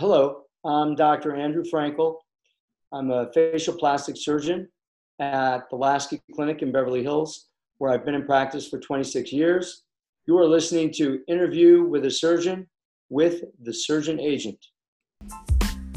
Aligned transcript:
Hello, 0.00 0.44
I'm 0.64 0.94
Dr. 0.94 1.36
Andrew 1.36 1.62
Frankel. 1.62 2.20
I'm 2.90 3.10
a 3.10 3.30
facial 3.34 3.74
plastic 3.74 4.16
surgeon 4.16 4.66
at 5.18 5.68
the 5.68 5.76
Lasky 5.76 6.22
Clinic 6.34 6.62
in 6.62 6.72
Beverly 6.72 7.02
Hills, 7.02 7.48
where 7.76 7.92
I've 7.92 8.06
been 8.06 8.14
in 8.14 8.24
practice 8.24 8.66
for 8.66 8.80
26 8.80 9.30
years. 9.30 9.82
You 10.26 10.38
are 10.38 10.46
listening 10.46 10.90
to 10.92 11.20
Interview 11.28 11.84
with 11.84 12.06
a 12.06 12.10
Surgeon 12.10 12.66
with 13.10 13.42
the 13.62 13.74
Surgeon 13.74 14.18
Agent. 14.18 14.56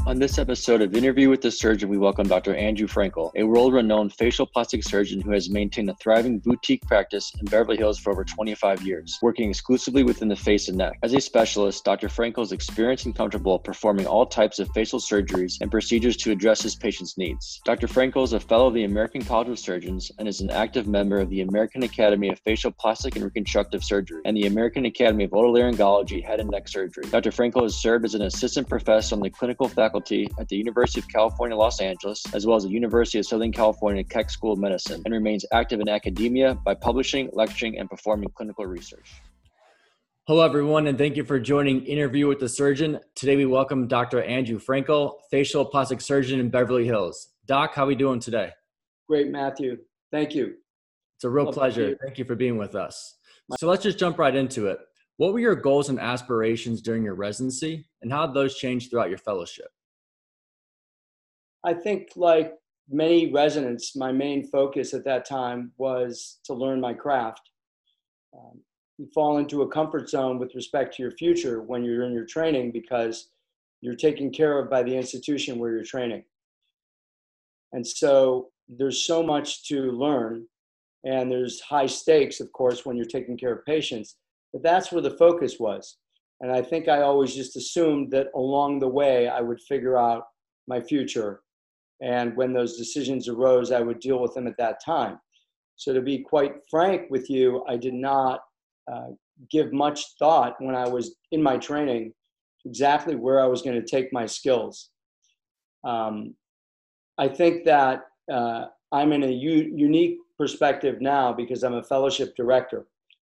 On 0.06 0.20
this 0.20 0.38
episode 0.38 0.82
of 0.82 0.94
Interview 0.96 1.30
with 1.30 1.42
the 1.42 1.50
Surgeon, 1.50 1.88
we 1.88 1.98
welcome 1.98 2.28
Dr. 2.28 2.54
Andrew 2.54 2.88
Frankel, 2.88 3.32
a 3.38 3.44
world 3.44 3.74
renowned 3.74 4.12
facial 4.12 4.46
plastic 4.46 4.84
surgeon 4.84 5.22
who 5.22 5.32
has 5.32 5.50
maintained 5.50 5.90
a 5.90 5.96
thriving 5.96 6.40
boutique 6.40 6.82
practice 6.82 7.32
in 7.40 7.46
Beverly 7.46 7.78
Hills 7.78 8.00
for 8.00 8.12
over 8.12 8.26
25 8.26 8.82
years, 8.82 9.18
working 9.22 9.50
exclusively 9.50 10.04
within 10.04 10.28
the 10.28 10.36
face 10.36 10.68
and 10.68 10.78
neck. 10.78 11.00
As 11.04 11.14
a 11.14 11.22
specialist, 11.22 11.86
Dr. 11.86 12.10
Frankel 12.10 12.44
is 12.44 12.52
experienced 12.52 13.06
and 13.06 13.16
comfortable 13.16 13.58
performing 13.58 14.06
all 14.06 14.26
types 14.26 14.60
of 14.60 14.68
facial 14.72 15.00
surgeries 15.00 15.54
and 15.62 15.72
procedures 15.72 16.18
to 16.18 16.32
address 16.32 16.62
his 16.62 16.76
patients' 16.76 17.18
needs. 17.18 17.62
Dr. 17.64 17.88
Frankel 17.88 18.26
is 18.26 18.34
a 18.34 18.42
fellow 18.42 18.68
of 18.68 18.74
the 18.74 18.84
American 18.84 19.24
College 19.24 19.48
of 19.48 19.58
Surgeons 19.58 20.12
and 20.20 20.28
is 20.28 20.42
an 20.42 20.50
active 20.50 20.86
member 20.86 21.18
of 21.18 21.30
the 21.30 21.42
American 21.42 21.84
Academy 21.84 22.28
of 22.28 22.42
Facial 22.42 22.72
Plastic 22.72 23.16
and 23.16 23.24
Reconstructive 23.24 23.86
Surgery 23.86 24.22
and 24.26 24.36
the 24.36 24.48
American 24.48 24.86
Academy 24.86 25.24
of 25.24 25.32
Otolaryngology 25.32 26.22
Head 26.22 26.42
and 26.42 26.50
Neck 26.50 26.68
Surgery. 26.68 27.06
Dr. 27.10 27.32
Frankel 27.32 27.64
has 27.64 27.78
served 27.78 28.04
as 28.04 28.16
an 28.16 28.24
assistant 28.24 28.68
professor 28.68 29.16
on 29.16 29.22
the 29.22 29.30
clinical 29.30 29.70
faculty 29.70 29.93
faculty 29.94 30.28
at 30.40 30.50
the 30.50 30.56
University 30.56 31.00
of 31.00 31.08
California, 31.08 31.56
Los 31.56 31.80
Angeles, 31.80 32.24
as 32.34 32.48
well 32.48 32.58
as 32.58 32.64
the 32.64 32.70
University 32.70 33.20
of 33.20 33.28
Southern 33.28 33.52
California 33.52 34.04
Keck 34.04 34.32
School 34.32 34.54
of 34.54 34.58
Medicine, 34.58 35.04
and 35.06 35.14
remains 35.14 35.46
active 35.52 35.80
in 35.80 35.88
academia 35.88 36.56
by 36.66 36.74
publishing, 36.74 37.30
lecturing, 37.32 37.78
and 37.78 37.88
performing 37.88 38.30
clinical 38.30 38.66
research. 38.66 39.12
Hello, 40.26 40.44
everyone, 40.44 40.88
and 40.88 40.98
thank 40.98 41.16
you 41.16 41.24
for 41.24 41.40
joining 41.40 41.86
Interview 41.86 42.28
with 42.28 42.40
the 42.40 42.50
Surgeon. 42.50 43.00
Today, 43.14 43.36
we 43.36 43.46
welcome 43.46 43.88
Dr. 43.88 44.24
Andrew 44.24 44.60
Frankel, 44.60 45.18
facial 45.30 45.64
plastic 45.64 46.02
surgeon 46.02 46.40
in 46.40 46.50
Beverly 46.50 46.86
Hills. 46.86 47.28
Doc, 47.46 47.76
how 47.76 47.84
are 47.84 47.88
we 47.88 47.96
doing 47.96 48.20
today? 48.20 48.50
Great, 49.08 49.30
Matthew. 49.30 49.78
Thank 50.12 50.34
you. 50.34 50.56
It's 51.18 51.24
a 51.24 51.30
real 51.30 51.46
Love 51.46 51.54
pleasure. 51.54 51.96
Thank 52.04 52.18
you 52.18 52.26
for 52.26 52.36
being 52.36 52.58
with 52.58 52.74
us. 52.74 53.18
So 53.60 53.68
let's 53.68 53.84
just 53.84 54.00
jump 54.00 54.18
right 54.18 54.34
into 54.34 54.68
it. 54.68 54.80
What 55.18 55.34
were 55.34 55.40
your 55.40 55.56
goals 55.56 55.90
and 55.90 56.00
aspirations 56.00 56.82
during 56.82 57.04
your 57.04 57.14
residency, 57.14 57.86
and 58.02 58.12
how 58.12 58.26
did 58.26 58.34
those 58.34 58.56
change 58.58 58.90
throughout 58.90 59.10
your 59.10 59.20
fellowship? 59.20 59.68
I 61.66 61.74
think, 61.74 62.10
like 62.16 62.54
many 62.90 63.32
residents, 63.32 63.96
my 63.96 64.12
main 64.12 64.46
focus 64.48 64.94
at 64.94 65.06
that 65.06 65.26
time 65.26 65.72
was 65.78 66.40
to 66.46 66.54
learn 66.54 66.82
my 66.82 66.94
craft. 66.94 67.50
Um, 68.38 68.60
you 68.98 69.08
fall 69.14 69.38
into 69.38 69.62
a 69.62 69.68
comfort 69.68 70.10
zone 70.10 70.40
with 70.40 70.56
respect 70.56 70.96
to 70.96 71.04
your 71.04 71.12
future 71.12 71.62
when 71.62 71.84
you're 71.84 72.04
in 72.04 72.14
your 72.14 72.26
training 72.26 72.72
because 72.72 73.30
you're 73.82 73.96
taken 73.96 74.32
care 74.32 74.60
of 74.60 74.70
by 74.70 74.84
the 74.84 74.96
institution 74.96 75.60
where 75.60 75.72
you're 75.72 75.84
training. 75.84 76.24
And 77.72 77.86
so 77.86 78.50
there's 78.70 79.06
so 79.06 79.24
much 79.24 79.68
to 79.68 79.92
learn, 79.92 80.46
and 81.04 81.32
there's 81.32 81.60
high 81.62 81.88
stakes, 81.88 82.40
of 82.40 82.52
course, 82.52 82.86
when 82.86 82.96
you're 82.96 83.06
taking 83.06 83.38
care 83.38 83.54
of 83.54 83.66
patients. 83.66 84.18
But 84.52 84.64
that's 84.64 84.92
where 84.92 85.02
the 85.02 85.18
focus 85.18 85.60
was. 85.60 85.98
And 86.42 86.52
I 86.52 86.62
think 86.62 86.88
I 86.88 87.02
always 87.02 87.34
just 87.34 87.56
assumed 87.56 88.12
that 88.12 88.28
along 88.36 88.80
the 88.80 88.88
way 88.88 89.28
I 89.28 89.42
would 89.42 89.62
figure 89.62 89.98
out 89.98 90.28
my 90.68 90.80
future 90.80 91.42
and 92.04 92.36
when 92.36 92.52
those 92.52 92.78
decisions 92.78 93.30
arose, 93.30 93.72
I 93.72 93.80
would 93.80 94.00
deal 94.00 94.20
with 94.20 94.34
them 94.34 94.46
at 94.46 94.58
that 94.58 94.84
time. 94.84 95.20
So, 95.78 95.94
to 95.94 96.02
be 96.02 96.20
quite 96.20 96.56
frank 96.70 97.10
with 97.10 97.30
you, 97.30 97.64
I 97.68 97.78
did 97.78 97.94
not 97.94 98.42
uh, 98.92 99.12
give 99.50 99.72
much 99.72 100.04
thought 100.20 100.56
when 100.60 100.76
I 100.76 100.88
was 100.88 101.16
in 101.32 101.42
my 101.42 101.58
training 101.58 102.14
exactly 102.66 103.16
where 103.16 103.42
I 103.42 103.48
was 103.48 103.62
going 103.62 103.82
to 103.82 103.88
take 103.88 104.12
my 104.12 104.26
skills. 104.26 104.90
Um, 105.84 106.36
I 107.18 107.28
think 107.28 107.66
that 107.66 108.02
uh, 108.32 108.66
I'm 108.92 109.12
in 109.14 109.24
a 109.24 109.32
u- 109.32 109.74
unique 109.76 110.18
perspective 110.38 111.02
now 111.02 111.34
because 111.34 111.64
I'm 111.64 111.76
a 111.76 111.84
fellowship 111.84 112.36
director. 112.36 112.86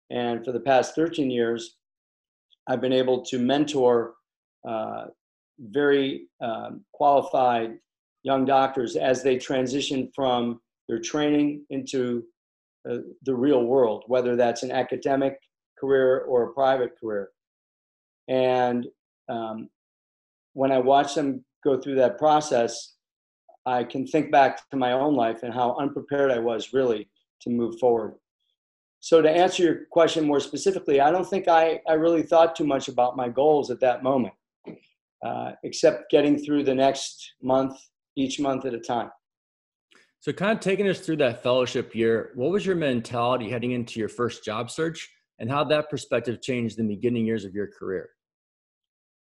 And 0.09 0.43
for 0.43 0.51
the 0.51 0.59
past 0.59 0.95
13 0.95 1.29
years, 1.29 1.77
I've 2.67 2.81
been 2.81 2.93
able 2.93 3.23
to 3.25 3.39
mentor 3.39 4.13
uh, 4.67 5.05
very 5.59 6.27
um, 6.41 6.81
qualified 6.93 7.77
young 8.23 8.45
doctors 8.45 8.95
as 8.95 9.23
they 9.23 9.37
transition 9.37 10.09
from 10.15 10.59
their 10.87 10.99
training 10.99 11.65
into 11.69 12.23
uh, 12.89 12.97
the 13.23 13.35
real 13.35 13.63
world, 13.63 14.03
whether 14.07 14.35
that's 14.35 14.63
an 14.63 14.71
academic 14.71 15.37
career 15.79 16.19
or 16.21 16.43
a 16.43 16.53
private 16.53 16.99
career. 16.99 17.29
And 18.27 18.87
um, 19.29 19.69
when 20.53 20.71
I 20.71 20.79
watch 20.79 21.15
them 21.15 21.43
go 21.63 21.79
through 21.79 21.95
that 21.95 22.17
process, 22.17 22.95
I 23.65 23.83
can 23.83 24.07
think 24.07 24.31
back 24.31 24.69
to 24.69 24.77
my 24.77 24.93
own 24.93 25.15
life 25.15 25.43
and 25.43 25.53
how 25.53 25.75
unprepared 25.79 26.31
I 26.31 26.39
was 26.39 26.73
really 26.73 27.09
to 27.41 27.49
move 27.49 27.79
forward. 27.79 28.15
So, 29.01 29.21
to 29.21 29.29
answer 29.29 29.63
your 29.63 29.85
question 29.91 30.25
more 30.25 30.41
specifically, 30.41 30.99
I 30.99 31.11
don't 31.11 31.27
think 31.27 31.47
I, 31.47 31.79
I 31.87 31.93
really 31.93 32.23
thought 32.23 32.55
too 32.55 32.65
much 32.65 32.89
about 32.89 33.15
my 33.15 33.29
goals 33.29 33.71
at 33.71 33.79
that 33.79 34.03
moment, 34.03 34.33
uh, 35.25 35.51
except 35.63 36.11
getting 36.11 36.37
through 36.37 36.63
the 36.63 36.75
next 36.75 37.33
month 37.41 37.79
each 38.15 38.39
month 38.39 38.65
at 38.65 38.73
a 38.73 38.79
time. 38.79 39.09
So, 40.21 40.33
kind 40.33 40.51
of 40.51 40.59
taking 40.59 40.87
us 40.89 40.99
through 40.99 41.17
that 41.17 41.43
fellowship 41.43 41.95
year, 41.95 42.31
what 42.35 42.51
was 42.51 42.65
your 42.65 42.75
mentality 42.75 43.49
heading 43.49 43.71
into 43.71 43.99
your 43.99 44.09
first 44.09 44.43
job 44.43 44.69
search, 44.69 45.09
and 45.39 45.49
how 45.49 45.63
that 45.65 45.89
perspective 45.89 46.41
changed 46.41 46.77
in 46.77 46.87
the 46.87 46.95
beginning 46.95 47.25
years 47.25 47.45
of 47.45 47.53
your 47.53 47.67
career? 47.67 48.09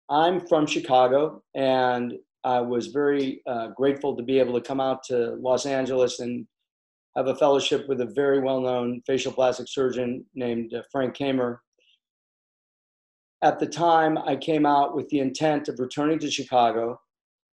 I'm 0.09 0.45
from 0.45 0.65
Chicago, 0.65 1.41
and 1.55 2.13
I 2.43 2.59
was 2.59 2.87
very 2.87 3.41
uh, 3.47 3.67
grateful 3.69 4.17
to 4.17 4.23
be 4.23 4.39
able 4.39 4.59
to 4.59 4.67
come 4.67 4.81
out 4.81 5.03
to 5.05 5.35
Los 5.39 5.65
Angeles 5.65 6.19
and 6.19 6.45
have 7.15 7.27
a 7.27 7.35
fellowship 7.35 7.87
with 7.87 8.01
a 8.01 8.05
very 8.05 8.39
well 8.39 8.59
known 8.59 9.01
facial 9.07 9.31
plastic 9.31 9.67
surgeon 9.69 10.25
named 10.35 10.73
uh, 10.73 10.81
Frank 10.91 11.15
Kamer. 11.15 11.57
At 13.41 13.59
the 13.59 13.65
time, 13.65 14.17
I 14.17 14.35
came 14.35 14.65
out 14.65 14.95
with 14.95 15.07
the 15.09 15.19
intent 15.19 15.69
of 15.69 15.79
returning 15.79 16.19
to 16.19 16.29
Chicago 16.29 16.99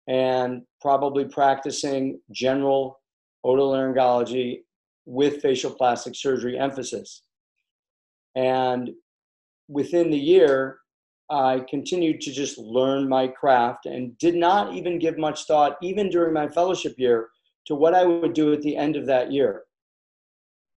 and 0.08 0.64
probably 0.82 1.26
practicing 1.26 2.20
general 2.32 3.00
otolaryngology 3.46 4.62
with 5.06 5.42
facial 5.42 5.72
plastic 5.72 6.16
surgery 6.16 6.58
emphasis. 6.58 7.24
And 8.36 8.92
within 9.68 10.12
the 10.12 10.18
year, 10.18 10.78
I 11.30 11.64
continued 11.70 12.20
to 12.22 12.32
just 12.32 12.58
learn 12.58 13.08
my 13.08 13.28
craft 13.28 13.86
and 13.86 14.18
did 14.18 14.36
not 14.36 14.74
even 14.74 15.00
give 15.00 15.18
much 15.18 15.46
thought, 15.46 15.78
even 15.82 16.10
during 16.10 16.34
my 16.34 16.48
fellowship 16.48 16.96
year, 16.98 17.30
to 17.68 17.76
what 17.76 17.94
I 17.94 18.04
would 18.04 18.34
do 18.34 18.52
at 18.54 18.62
the 18.62 18.76
end 18.76 18.96
of 18.96 19.06
that 19.06 19.32
year. 19.32 19.64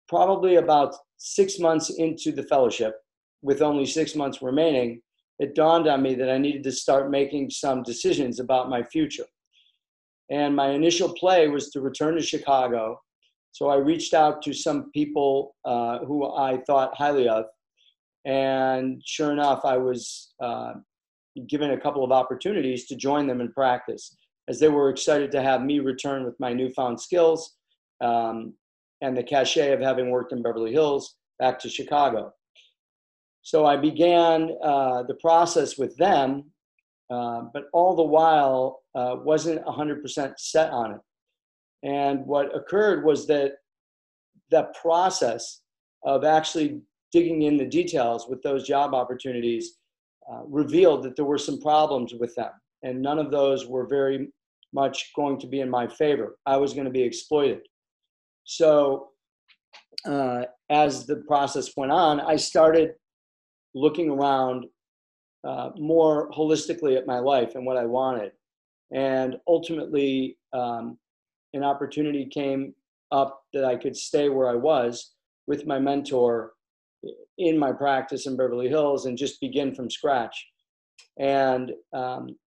Probably 0.10 0.56
about 0.56 0.96
six 1.18 1.58
months 1.58 1.90
into 1.90 2.32
the 2.32 2.44
fellowship, 2.44 2.96
with 3.42 3.62
only 3.62 3.86
six 3.86 4.14
months 4.14 4.42
remaining, 4.42 5.02
it 5.42 5.56
dawned 5.56 5.88
on 5.88 6.04
me 6.04 6.14
that 6.14 6.30
I 6.30 6.38
needed 6.38 6.64
to 6.66 6.72
start 6.72 7.10
making 7.10 7.50
some 7.50 7.82
decisions 7.82 8.40
about 8.40 8.70
my 8.70 8.84
future. 8.84 9.26
And 10.30 10.56
my 10.56 10.70
initial 10.70 11.12
play 11.16 11.48
was 11.48 11.72
to 11.72 11.82
return 11.82 12.14
to 12.14 12.22
Chicago. 12.22 13.02
So 13.52 13.68
I 13.68 13.78
reached 13.78 14.14
out 14.14 14.44
to 14.44 14.54
some 14.54 14.92
people 14.92 15.56
uh, 15.66 16.06
who 16.06 16.32
I 16.32 16.58
thought 16.68 16.96
highly 16.96 17.28
of. 17.28 17.46
And 18.24 19.02
sure 19.04 19.32
enough, 19.32 19.66
I 19.66 19.78
was 19.78 20.36
uh, 20.40 20.74
given 21.50 21.72
a 21.72 21.82
couple 21.82 22.04
of 22.04 22.12
opportunities 22.12 22.86
to 22.86 22.96
join 22.96 23.26
them 23.26 23.42
in 23.42 23.52
practice 23.52 24.16
as 24.48 24.60
they 24.60 24.70
were 24.70 24.92
excited 24.92 25.32
to 25.32 25.42
have 25.42 25.64
me 25.64 25.80
return 25.80 26.24
with 26.24 26.40
my 26.40 26.54
newfound 26.54 27.02
skills 27.02 27.56
um, 28.00 28.54
and 29.02 29.18
the 29.18 29.24
cachet 29.24 29.74
of 29.74 29.80
having 29.80 30.12
worked 30.12 30.34
in 30.34 30.44
Beverly 30.44 30.72
Hills 30.72 31.16
back 31.40 31.58
to 31.62 31.68
Chicago. 31.68 32.32
So 33.42 33.66
I 33.66 33.76
began 33.76 34.52
uh, 34.64 35.04
the 35.04 35.16
process 35.16 35.78
with 35.78 35.96
them, 35.98 36.52
uh, 37.10 37.44
but 37.54 37.66
all 37.74 37.96
the 37.96 38.04
while 38.04 38.84
uh, 38.96 39.16
wasn't 39.24 39.66
100% 39.66 40.34
set 40.38 40.70
on 40.72 40.94
it. 40.94 41.02
And 41.84 42.26
what 42.26 42.56
occurred 42.56 43.04
was 43.04 43.26
that 43.28 43.54
that 44.52 44.76
process 44.76 45.62
of 46.04 46.24
actually 46.24 46.82
digging 47.12 47.44
in 47.44 47.58
the 47.58 47.66
details 47.66 48.28
with 48.30 48.42
those 48.44 48.68
job 48.68 48.94
opportunities 48.94 49.78
uh, 50.32 50.44
revealed 50.46 51.04
that 51.04 51.16
there 51.16 51.26
were 51.26 51.38
some 51.38 51.60
problems 51.60 52.14
with 52.14 52.34
them, 52.36 52.52
and 52.84 53.02
none 53.02 53.18
of 53.18 53.32
those 53.32 53.68
were 53.68 53.88
very 53.88 54.28
much 54.74 55.12
going 55.16 55.40
to 55.40 55.48
be 55.48 55.62
in 55.62 55.70
my 55.70 55.88
favor. 55.88 56.38
I 56.46 56.58
was 56.58 56.74
going 56.74 56.86
to 56.86 56.92
be 56.92 57.02
exploited. 57.02 57.62
So, 58.44 59.10
uh, 60.06 60.44
as 60.70 61.06
the 61.06 61.18
process 61.28 61.72
went 61.76 61.92
on, 61.92 62.20
I 62.22 62.36
started 62.36 62.92
looking 63.74 64.10
around 64.10 64.66
uh, 65.44 65.72
more 65.78 66.30
holistically 66.32 66.98
at 66.98 67.08
my 67.08 67.20
life 67.20 67.56
and 67.56 67.66
what 67.66 67.78
I 67.78 67.86
wanted. 67.86 68.32
And 68.94 69.38
ultimately, 69.48 70.38
um, 70.54 70.98
an 71.54 71.64
opportunity 71.64 72.26
came 72.26 72.74
up 73.12 73.44
that 73.54 73.66
I 73.66 73.76
could 73.76 73.96
stay 73.96 74.30
where 74.30 74.50
I 74.50 74.56
was 74.56 75.14
with 75.48 75.66
my 75.66 75.80
mentor 75.80 76.54
in 77.38 77.58
my 77.58 77.72
practice 77.72 78.28
in 78.28 78.38
Beverly 78.38 78.70
Hills 78.70 79.06
and 79.06 79.18
just 79.18 79.42
begin 79.42 79.74
from 79.74 79.90
scratch. 79.90 80.48
And 81.20 81.72
um, 81.94 82.38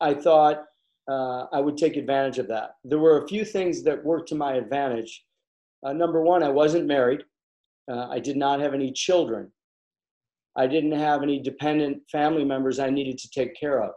I 0.00 0.14
thought 0.14 0.64
uh, 1.08 1.46
I 1.52 1.60
would 1.60 1.76
take 1.76 1.96
advantage 1.96 2.38
of 2.38 2.48
that. 2.48 2.76
There 2.84 2.98
were 2.98 3.22
a 3.22 3.28
few 3.28 3.44
things 3.44 3.82
that 3.84 4.04
worked 4.04 4.28
to 4.30 4.34
my 4.34 4.54
advantage. 4.54 5.24
Uh, 5.86 5.92
number 5.92 6.22
one, 6.22 6.42
I 6.42 6.48
wasn't 6.48 6.86
married. 6.86 7.22
Uh, 7.90 8.08
I 8.08 8.18
did 8.18 8.36
not 8.36 8.60
have 8.60 8.74
any 8.74 8.90
children. 8.90 9.52
I 10.56 10.66
didn't 10.66 10.92
have 10.92 11.22
any 11.22 11.40
dependent 11.40 12.02
family 12.10 12.44
members 12.44 12.78
I 12.78 12.90
needed 12.90 13.18
to 13.18 13.30
take 13.30 13.58
care 13.58 13.82
of. 13.82 13.92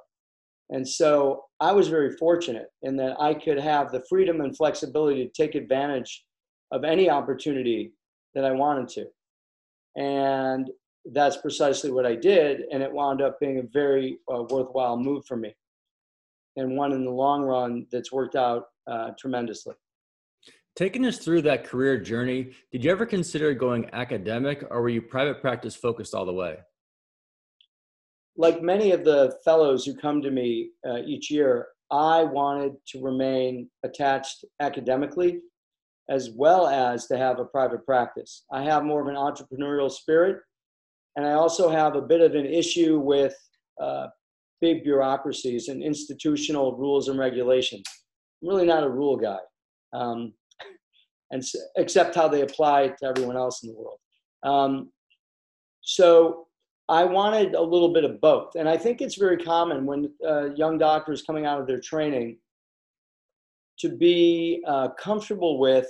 And 0.69 0.88
so 0.88 1.44
I 1.59 1.71
was 1.71 1.88
very 1.88 2.12
fortunate 2.18 2.68
in 2.81 2.98
that 2.98 3.19
I 3.21 3.33
could 3.33 3.59
have 3.59 3.92
the 3.92 4.04
freedom 4.09 4.42
and 4.42 4.56
flexibility 4.56 5.25
to 5.25 5.31
take 5.31 5.56
advantage 5.56 6.25
of 6.71 6.83
any 6.83 7.09
opportunity 7.09 7.94
that 8.36 8.44
I 8.44 8.51
wanted 8.51 8.89
to. 8.89 9.06
And 9.95 10.69
that's 11.13 11.38
precisely 11.38 11.92
what 11.92 12.06
I 12.06 12.15
did. 12.15 12.63
And 12.71 12.83
it 12.83 12.92
wound 12.92 13.21
up 13.21 13.39
being 13.39 13.59
a 13.59 13.63
very 13.71 14.19
uh, 14.31 14.44
worthwhile 14.50 14.98
move 14.98 15.25
for 15.25 15.38
me 15.38 15.56
and 16.57 16.75
one 16.75 16.92
in 16.92 17.06
the 17.06 17.12
long 17.12 17.44
run 17.44 17.86
that's 17.92 18.12
worked 18.12 18.36
out 18.36 18.65
uh, 18.88 19.12
tremendously. 19.18 19.75
Taking 20.78 21.08
us 21.08 21.18
through 21.18 21.42
that 21.42 21.64
career 21.64 22.00
journey, 22.00 22.52
did 22.72 22.84
you 22.84 22.92
ever 22.92 23.08
consider 23.08 23.52
going 23.56 23.90
academic 23.94 24.64
or 24.70 24.84
were 24.84 24.90
you 24.90 25.02
private 25.02 25.42
practice 25.42 25.76
focused 25.76 26.14
all 26.14 26.24
the 26.24 26.34
way? 26.34 26.58
Like 28.38 28.62
many 28.62 28.92
of 28.92 29.04
the 29.04 29.36
fellows 29.44 29.86
who 29.86 29.96
come 29.96 30.22
to 30.22 30.30
me 30.30 30.70
uh, 30.88 31.00
each 31.04 31.32
year, 31.32 31.70
I 31.90 32.26
wanted 32.26 32.74
to 32.90 33.02
remain 33.02 33.72
attached 33.84 34.46
academically 34.62 35.40
as 36.12 36.30
well 36.36 36.68
as 36.68 37.08
to 37.08 37.18
have 37.18 37.40
a 37.40 37.46
private 37.46 37.84
practice. 37.84 38.46
I 38.52 38.62
have 38.62 38.84
more 38.84 39.02
of 39.02 39.08
an 39.08 39.16
entrepreneurial 39.16 39.92
spirit, 39.92 40.38
and 41.16 41.26
I 41.26 41.32
also 41.32 41.72
have 41.72 41.96
a 41.96 42.02
bit 42.04 42.22
of 42.22 42.36
an 42.36 42.46
issue 42.46 43.00
with 43.00 43.36
uh, 43.82 44.08
big 44.62 44.84
bureaucracies 44.84 45.70
and 45.70 45.82
institutional 45.82 46.78
rules 46.78 47.08
and 47.08 47.18
regulations. 47.18 47.84
I'm 48.44 48.50
really 48.50 48.68
not 48.68 48.84
a 48.84 48.90
rule 48.90 49.18
guy, 49.18 49.40
um, 49.94 50.34
and 51.32 51.44
except 51.76 52.16
how 52.16 52.28
they 52.28 52.42
apply 52.42 52.90
to 53.00 53.06
everyone 53.06 53.38
else 53.38 53.64
in 53.64 53.70
the 53.70 53.76
world. 53.76 54.00
Um, 54.44 54.92
so 55.82 56.48
I 56.90 57.04
wanted 57.04 57.54
a 57.54 57.62
little 57.62 57.94
bit 57.94 58.04
of 58.04 58.22
both, 58.22 58.56
and 58.56 58.68
I 58.70 58.78
think 58.78 59.02
it's 59.02 59.16
very 59.16 59.38
common 59.38 59.86
when 59.86 60.10
uh, 60.26 60.54
young 60.54 60.78
doctors 60.78 61.22
coming 61.22 61.46
out 61.46 61.60
of 61.60 61.68
their 61.68 61.82
training 61.82 62.38
to 63.80 63.90
be 63.90 64.64
uh, 64.66 64.90
comfortable 64.90 65.60
with 65.60 65.88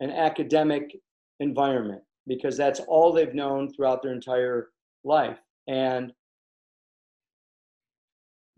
an 0.00 0.10
academic 0.10 0.96
environment 1.40 2.02
because 2.26 2.56
that's 2.56 2.80
all 2.80 3.12
they've 3.12 3.34
known 3.34 3.72
throughout 3.72 4.02
their 4.02 4.12
entire 4.12 4.68
life, 5.04 5.38
and 5.66 6.12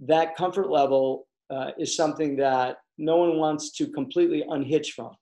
that 0.00 0.36
comfort 0.36 0.70
level 0.70 1.26
uh, 1.50 1.72
is 1.78 1.94
something 1.94 2.36
that 2.36 2.78
no 2.98 3.16
one 3.16 3.38
wants 3.38 3.72
to 3.72 3.88
completely 3.88 4.44
unhitch 4.48 4.92
from. 4.92 5.12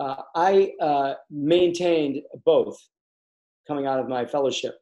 Uh, 0.00 0.22
I 0.34 0.72
uh, 0.80 1.14
maintained 1.30 2.22
both 2.46 2.78
coming 3.68 3.86
out 3.86 4.00
of 4.00 4.08
my 4.08 4.24
fellowship. 4.24 4.78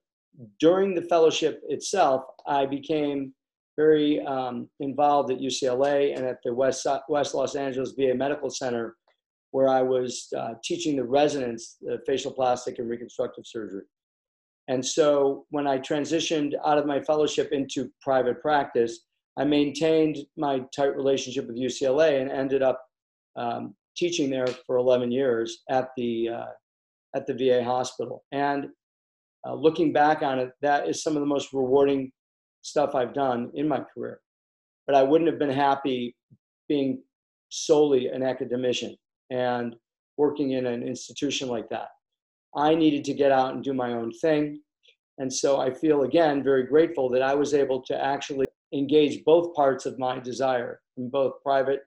During 0.61 0.95
the 0.95 1.03
fellowship 1.03 1.61
itself, 1.69 2.23
I 2.47 2.67
became 2.67 3.35
very 3.77 4.21
um, 4.25 4.69
involved 4.79 5.33
at 5.33 5.41
UCLA 5.41 6.17
and 6.17 6.25
at 6.25 6.39
the 6.45 6.55
West, 6.55 6.87
West 7.09 7.35
Los 7.35 7.57
Angeles 7.57 7.95
VA 7.99 8.15
Medical 8.15 8.49
Center, 8.49 8.95
where 9.51 9.69
I 9.69 9.83
was 9.83 10.29
uh, 10.39 10.55
teaching 10.63 10.95
the 10.95 11.05
residents 11.05 11.79
the 11.81 11.99
facial 12.07 12.33
plastic 12.33 12.79
and 12.79 12.89
reconstructive 12.89 13.45
surgery. 13.47 13.85
And 14.69 14.85
so 14.85 15.47
when 15.51 15.67
I 15.67 15.79
transitioned 15.79 16.53
out 16.65 16.79
of 16.79 16.87
my 16.87 17.01
fellowship 17.01 17.51
into 17.51 17.91
private 18.03 18.41
practice, 18.41 19.01
I 19.37 19.45
maintained 19.45 20.19
my 20.37 20.61
tight 20.75 20.97
relationship 20.97 21.49
with 21.49 21.57
UCLA 21.57 22.21
and 22.21 22.31
ended 22.31 22.63
up 22.63 22.81
um, 23.37 23.75
teaching 23.99 24.31
there 24.31 24.47
for 24.67 24.77
11 24.77 25.11
years 25.11 25.63
at 25.69 25.89
the 25.97 26.29
uh, 26.29 26.47
at 27.15 27.27
the 27.27 27.35
VA 27.35 27.65
hospital. 27.65 28.25
And 28.33 28.67
uh, 29.47 29.55
looking 29.55 29.93
back 29.93 30.23
on 30.23 30.39
it, 30.39 30.51
that 30.63 30.89
is 30.89 31.03
some 31.03 31.17
of 31.17 31.21
the 31.21 31.27
most 31.27 31.53
rewarding 31.53 32.13
stuff 32.63 32.95
I've 32.95 33.15
done 33.15 33.51
in 33.55 33.67
my 33.67 33.81
career. 33.81 34.21
But 34.87 34.97
I 34.97 35.03
wouldn't 35.03 35.31
have 35.31 35.39
been 35.39 35.51
happy 35.51 36.15
being 36.69 37.03
solely 37.51 38.09
an 38.09 38.23
academician 38.23 38.97
and 39.31 39.75
working 40.17 40.53
in 40.53 40.67
an 40.67 40.83
institution 40.83 41.49
like 41.49 41.69
that. 41.71 41.89
I 42.57 42.75
needed 42.75 43.05
to 43.05 43.15
get 43.15 43.33
out 43.33 43.55
and 43.55 43.63
do 43.63 43.73
my 43.73 43.93
own 43.93 44.13
thing. 44.21 44.61
And 45.19 45.33
so 45.33 45.61
I 45.61 45.73
feel, 45.73 46.03
again, 46.03 46.43
very 46.43 46.65
grateful 46.65 47.09
that 47.11 47.23
I 47.23 47.35
was 47.35 47.55
able 47.55 47.83
to 47.83 48.05
actually 48.05 48.47
engage 48.73 49.25
both 49.25 49.55
parts 49.55 49.87
of 49.87 49.99
my 49.99 50.19
desire 50.19 50.81
in 50.97 51.09
both 51.09 51.35
private 51.43 51.81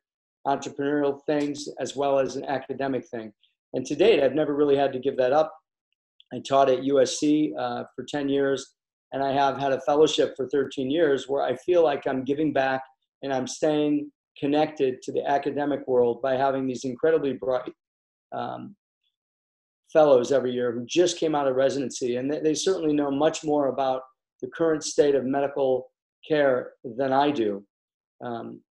entrepreneurial 0.48 1.20
things 1.26 1.68
as 1.80 1.96
well 1.96 2.20
as 2.20 2.36
an 2.36 2.46
academic 2.46 3.08
thing. 3.08 3.32
And 3.74 3.86
to 3.86 3.96
date, 3.96 4.22
I've 4.22 4.36
never 4.36 4.56
really 4.56 4.76
had 4.76 4.92
to 4.94 5.00
give 5.00 5.18
that 5.18 5.34
up. 5.34 5.54
I 6.34 6.40
taught 6.40 6.70
at 6.70 6.82
USC 6.82 7.52
uh, 7.58 7.84
for 7.96 8.06
10 8.08 8.30
years, 8.30 8.76
and 9.12 9.24
I 9.24 9.32
have 9.34 9.58
had 9.58 9.74
a 9.74 9.82
fellowship 9.82 10.34
for 10.36 10.48
13 10.50 10.90
years 10.90 11.28
where 11.28 11.44
I 11.44 11.56
feel 11.58 11.84
like 11.84 12.08
I'm 12.08 12.24
giving 12.24 12.54
back 12.54 12.82
and 13.22 13.34
I'm 13.34 13.48
staying 13.48 14.12
connected 14.40 15.02
to 15.04 15.12
the 15.12 15.26
academic 15.26 15.88
world 15.88 16.22
by 16.22 16.36
having 16.36 16.66
these 16.66 16.86
incredibly 16.86 17.34
bright 17.34 17.72
um, 18.32 18.76
fellows 19.92 20.32
every 20.32 20.52
year 20.52 20.72
who 20.72 20.86
just 20.86 21.20
came 21.20 21.36
out 21.36 21.48
of 21.48 21.56
residency, 21.56 22.16
and 22.16 22.32
they, 22.32 22.40
they 22.40 22.54
certainly 22.54 22.94
know 22.94 23.12
much 23.12 23.44
more 23.44 23.68
about 23.68 24.02
the 24.42 24.48
current 24.56 24.84
state 24.84 25.16
of 25.16 25.26
medical 25.26 25.92
care 26.28 26.72
than 26.98 27.12
I 27.12 27.32
do. 27.32 27.64
Um, 28.24 28.62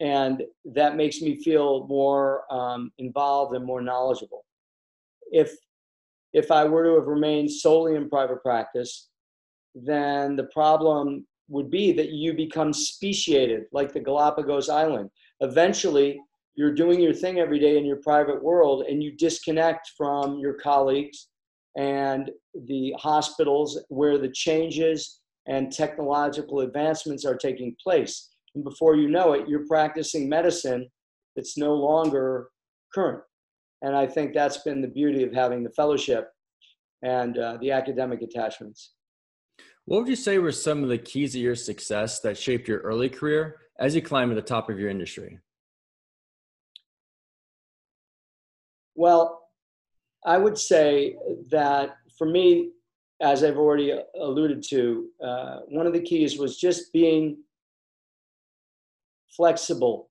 and 0.00 0.42
that 0.64 0.96
makes 0.96 1.20
me 1.20 1.42
feel 1.42 1.86
more 1.88 2.42
um, 2.52 2.92
involved 2.98 3.54
and 3.54 3.64
more 3.64 3.80
knowledgeable. 3.80 4.44
If 5.30 5.56
if 6.32 6.50
I 6.50 6.64
were 6.64 6.84
to 6.84 6.94
have 6.96 7.06
remained 7.06 7.50
solely 7.50 7.94
in 7.94 8.08
private 8.08 8.42
practice, 8.42 9.08
then 9.74 10.36
the 10.36 10.44
problem 10.44 11.26
would 11.48 11.70
be 11.70 11.92
that 11.92 12.10
you 12.10 12.34
become 12.34 12.72
speciated 12.72 13.64
like 13.72 13.92
the 13.92 14.00
Galapagos 14.00 14.68
Island. 14.68 15.10
Eventually, 15.40 16.20
you're 16.54 16.74
doing 16.74 17.00
your 17.00 17.14
thing 17.14 17.38
every 17.38 17.58
day 17.58 17.78
in 17.78 17.86
your 17.86 18.02
private 18.02 18.42
world 18.42 18.84
and 18.88 19.02
you 19.02 19.12
disconnect 19.16 19.92
from 19.96 20.38
your 20.38 20.54
colleagues 20.54 21.28
and 21.76 22.30
the 22.66 22.92
hospitals 22.98 23.80
where 23.88 24.18
the 24.18 24.30
changes 24.30 25.20
and 25.46 25.72
technological 25.72 26.60
advancements 26.60 27.24
are 27.24 27.36
taking 27.36 27.74
place. 27.82 28.30
And 28.54 28.64
before 28.64 28.96
you 28.96 29.08
know 29.08 29.32
it, 29.32 29.48
you're 29.48 29.66
practicing 29.66 30.28
medicine 30.28 30.88
that's 31.36 31.56
no 31.56 31.74
longer 31.74 32.48
current. 32.94 33.22
And 33.82 33.96
I 33.96 34.06
think 34.06 34.34
that's 34.34 34.58
been 34.58 34.80
the 34.80 34.88
beauty 34.88 35.22
of 35.22 35.32
having 35.32 35.62
the 35.62 35.70
fellowship 35.70 36.30
and 37.02 37.38
uh, 37.38 37.58
the 37.60 37.70
academic 37.70 38.22
attachments. 38.22 38.92
What 39.84 40.00
would 40.00 40.08
you 40.08 40.16
say 40.16 40.38
were 40.38 40.52
some 40.52 40.82
of 40.82 40.88
the 40.88 40.98
keys 40.98 41.34
of 41.34 41.40
your 41.40 41.54
success 41.54 42.20
that 42.20 42.36
shaped 42.36 42.68
your 42.68 42.80
early 42.80 43.08
career 43.08 43.60
as 43.78 43.94
you 43.94 44.02
climb 44.02 44.28
to 44.28 44.34
the 44.34 44.42
top 44.42 44.68
of 44.68 44.78
your 44.78 44.90
industry? 44.90 45.38
Well, 48.94 49.48
I 50.26 50.36
would 50.36 50.58
say 50.58 51.16
that 51.50 51.96
for 52.18 52.26
me, 52.26 52.72
as 53.20 53.42
I've 53.42 53.56
already 53.56 53.94
alluded 54.20 54.62
to, 54.70 55.06
uh, 55.24 55.60
one 55.68 55.86
of 55.86 55.92
the 55.92 56.02
keys 56.02 56.38
was 56.38 56.58
just 56.58 56.92
being 56.92 57.38
flexible 59.38 60.10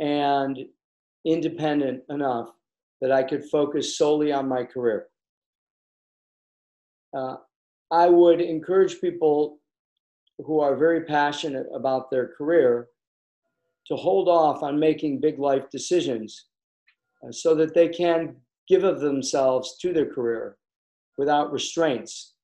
and 0.00 0.58
independent 1.24 2.02
enough 2.08 2.48
that 3.00 3.12
I 3.12 3.22
could 3.22 3.44
focus 3.44 3.98
solely 3.98 4.32
on 4.32 4.48
my 4.48 4.64
career. 4.64 5.08
Uh, 7.16 7.36
I 7.90 8.08
would 8.08 8.40
encourage 8.40 9.00
people 9.00 9.58
who 10.38 10.60
are 10.60 10.74
very 10.76 11.04
passionate 11.04 11.66
about 11.74 12.10
their 12.10 12.28
career 12.28 12.88
to 13.88 13.96
hold 13.96 14.28
off 14.28 14.62
on 14.62 14.80
making 14.80 15.20
big 15.20 15.38
life 15.38 15.68
decisions 15.70 16.46
uh, 17.22 17.30
so 17.30 17.54
that 17.54 17.74
they 17.74 17.88
can 17.88 18.36
give 18.66 18.82
of 18.82 19.00
themselves 19.00 19.76
to 19.82 19.92
their 19.92 20.06
career 20.06 20.56
without 21.18 21.52
restraints. 21.52 22.34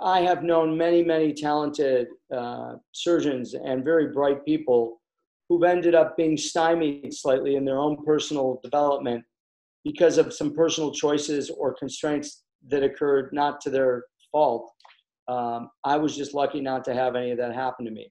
I 0.00 0.22
have 0.22 0.42
known 0.42 0.76
many, 0.76 1.04
many 1.04 1.32
talented 1.32 2.08
uh, 2.34 2.74
surgeons 2.92 3.54
and 3.54 3.84
very 3.84 4.12
bright 4.12 4.44
people 4.44 5.00
who've 5.48 5.62
ended 5.62 5.94
up 5.94 6.16
being 6.16 6.36
stymied 6.36 7.14
slightly 7.14 7.56
in 7.56 7.64
their 7.64 7.78
own 7.78 8.04
personal 8.04 8.60
development 8.62 9.24
because 9.84 10.18
of 10.18 10.34
some 10.34 10.52
personal 10.52 10.90
choices 10.92 11.50
or 11.50 11.74
constraints 11.74 12.42
that 12.68 12.82
occurred 12.82 13.30
not 13.32 13.60
to 13.60 13.70
their 13.70 14.04
fault. 14.32 14.70
Um, 15.28 15.70
I 15.84 15.96
was 15.96 16.16
just 16.16 16.34
lucky 16.34 16.60
not 16.60 16.84
to 16.84 16.94
have 16.94 17.14
any 17.14 17.30
of 17.30 17.38
that 17.38 17.54
happen 17.54 17.84
to 17.84 17.92
me. 17.92 18.10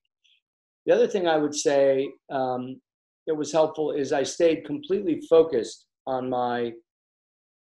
The 0.86 0.94
other 0.94 1.08
thing 1.08 1.28
I 1.28 1.38
would 1.38 1.56
say 1.56 2.10
um, 2.32 2.80
that 3.28 3.36
was 3.36 3.52
helpful 3.52 3.92
is 3.92 4.14
I 4.14 4.24
stayed 4.24 4.66
completely 4.66 5.22
focused 5.30 5.88
on 6.08 6.30
my 6.30 6.72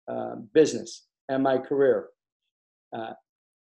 uh, 0.08 0.36
business 0.52 1.06
and 1.28 1.42
my 1.42 1.58
career. 1.58 2.08
Uh, 2.92 3.12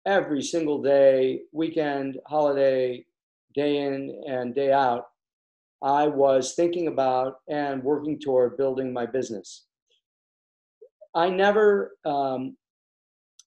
every 0.06 0.41
single 0.41 0.82
day, 0.82 1.41
weekend, 1.51 2.20
holiday, 2.27 3.06
day 3.53 3.77
in 3.77 4.22
and 4.27 4.56
day 4.56 4.72
out, 4.72 5.06
I 5.82 6.08
was 6.08 6.53
thinking 6.56 6.88
about 6.88 7.36
and 7.48 7.84
working 7.84 8.20
toward 8.20 8.58
building 8.58 8.91
my 8.91 9.06
business. 9.06 9.65
I 11.15 11.29
never, 11.29 11.94
um, 12.06 12.58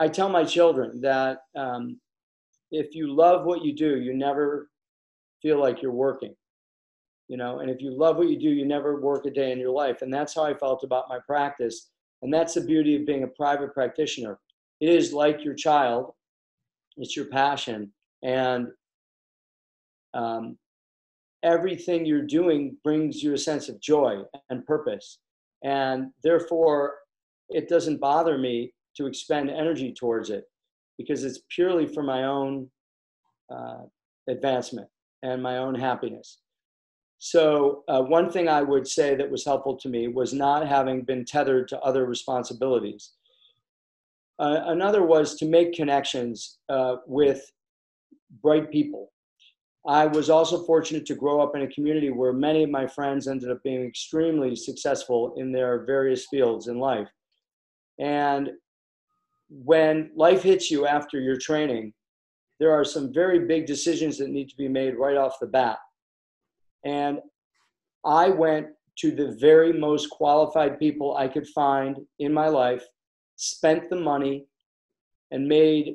I 0.01 0.09
tell 0.09 0.29
my 0.29 0.45
children 0.45 1.01
that 1.03 1.39
um, 1.57 2.01
if 2.71 2.95
you 2.95 3.15
love 3.15 3.45
what 3.45 3.65
you 3.65 3.75
do, 3.75 4.01
you 4.01 4.15
never 4.15 4.71
feel 5.43 5.61
like 5.61 5.83
you're 5.83 5.93
working. 5.93 6.35
You 7.29 7.37
know, 7.37 7.61
and 7.61 7.71
if 7.71 7.81
you 7.81 7.97
love 7.97 8.17
what 8.17 8.29
you 8.29 8.39
do, 8.39 8.51
you 8.51 8.67
never 8.67 9.01
work 9.01 9.27
a 9.27 9.31
day 9.31 9.53
in 9.53 9.59
your 9.59 9.71
life. 9.71 10.03
And 10.03 10.13
that's 10.13 10.35
how 10.35 10.45
I 10.45 10.55
felt 10.55 10.85
about 10.85 11.09
my 11.09 11.19
practice. 11.27 11.91
And 12.23 12.33
that's 12.33 12.55
the 12.55 12.61
beauty 12.61 12.97
of 12.97 13.07
being 13.07 13.23
a 13.23 13.29
private 13.29 13.73
practitioner. 13.73 14.39
It 14.81 14.89
is 14.89 15.13
like 15.13 15.45
your 15.45 15.55
child, 15.55 16.13
it's 16.97 17.17
your 17.17 17.27
passion. 17.27 17.93
And 18.23 18.69
um, 20.15 20.59
everything 21.43 22.07
you're 22.07 22.27
doing 22.27 22.77
brings 22.85 23.23
you 23.23 23.35
a 23.35 23.39
sense 23.39 23.69
of 23.69 23.81
joy 23.81 24.23
and 24.51 24.67
purpose. 24.67 25.19
And 25.65 26.11
therefore, 26.23 26.95
it 27.49 27.69
doesn't 27.69 28.01
bother 28.01 28.39
me 28.39 28.75
to 28.97 29.07
expend 29.07 29.51
energy 29.51 29.93
towards 29.93 30.31
it 30.31 30.45
because 30.99 31.25
it's 31.25 31.41
purely 31.55 31.87
for 31.87 32.03
my 32.03 32.25
own 32.25 32.71
uh, 33.51 33.83
advancement 34.29 34.89
and 35.23 35.43
my 35.43 35.59
own 35.59 35.75
happiness. 35.75 36.39
So, 37.19 37.85
uh, 37.87 38.03
one 38.03 38.33
thing 38.33 38.49
I 38.49 38.63
would 38.63 38.87
say 38.87 39.15
that 39.15 39.31
was 39.31 39.45
helpful 39.45 39.77
to 39.77 39.89
me 39.89 40.09
was 40.09 40.33
not 40.33 40.67
having 40.67 41.03
been 41.03 41.25
tethered 41.25 41.69
to 41.69 41.79
other 41.81 42.05
responsibilities. 42.05 43.13
Uh, 44.43 44.65
another 44.67 45.05
was 45.05 45.37
to 45.37 45.47
make 45.47 45.73
connections 45.73 46.59
uh, 46.69 46.97
with 47.07 47.41
bright 48.43 48.73
people. 48.73 49.13
I 49.87 50.07
was 50.07 50.31
also 50.31 50.65
fortunate 50.65 51.07
to 51.07 51.15
grow 51.15 51.41
up 51.41 51.55
in 51.55 51.63
a 51.63 51.69
community 51.69 52.11
where 52.11 52.33
many 52.33 52.65
of 52.65 52.71
my 52.71 52.89
friends 52.89 53.29
ended 53.29 53.53
up 53.53 53.63
being 53.63 53.85
extremely 53.85 54.57
successful 54.57 55.35
in 55.37 55.53
their 55.53 55.85
various 55.85 56.27
fields 56.29 56.67
in 56.67 56.81
life. 56.81 57.09
And 58.01 58.51
when 59.49 60.11
life 60.17 60.43
hits 60.43 60.73
you 60.73 60.87
after 60.87 61.21
your 61.21 61.39
training, 61.39 61.93
there 62.59 62.73
are 62.73 62.85
some 62.85 63.13
very 63.13 63.47
big 63.47 63.67
decisions 63.67 64.19
that 64.19 64.31
need 64.31 64.49
to 64.49 64.57
be 64.57 64.69
made 64.69 64.97
right 64.97 65.17
off 65.17 65.39
the 65.41 65.47
bat. 65.47 65.79
And 66.85 67.21
I 68.05 68.29
went 68.29 68.67
to 68.99 69.13
the 69.13 69.37
very 69.41 69.73
most 69.73 70.11
qualified 70.11 70.81
people 70.81 71.17
I 71.17 71.29
could 71.29 71.47
find 71.49 71.99
in 72.19 72.33
my 72.33 72.49
life, 72.49 72.85
spent 73.43 73.91
the 73.91 73.97
money, 73.97 74.47
and 75.33 75.49
made 75.49 75.95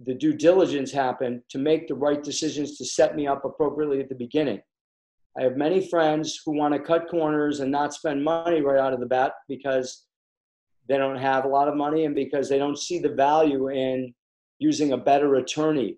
the 0.00 0.14
due 0.14 0.32
diligence 0.32 0.90
happen 0.90 1.42
to 1.50 1.58
make 1.58 1.86
the 1.86 1.94
right 1.94 2.22
decisions 2.22 2.78
to 2.78 2.84
set 2.84 3.14
me 3.14 3.26
up 3.26 3.44
appropriately 3.44 4.00
at 4.00 4.08
the 4.08 4.14
beginning. 4.14 4.60
I 5.38 5.42
have 5.42 5.56
many 5.56 5.86
friends 5.86 6.40
who 6.44 6.52
want 6.52 6.74
to 6.74 6.80
cut 6.80 7.08
corners 7.10 7.60
and 7.60 7.70
not 7.70 7.92
spend 7.92 8.24
money 8.24 8.60
right 8.60 8.78
out 8.78 8.92
of 8.92 9.00
the 9.00 9.06
bat 9.06 9.32
because 9.48 10.06
they 10.88 10.96
don't 10.96 11.18
have 11.18 11.44
a 11.44 11.48
lot 11.48 11.68
of 11.68 11.76
money 11.76 12.04
and 12.06 12.14
because 12.14 12.48
they 12.48 12.58
don't 12.58 12.78
see 12.78 12.98
the 12.98 13.14
value 13.14 13.68
in 13.68 14.14
using 14.58 14.92
a 14.92 14.96
better 14.96 15.34
attorney 15.36 15.96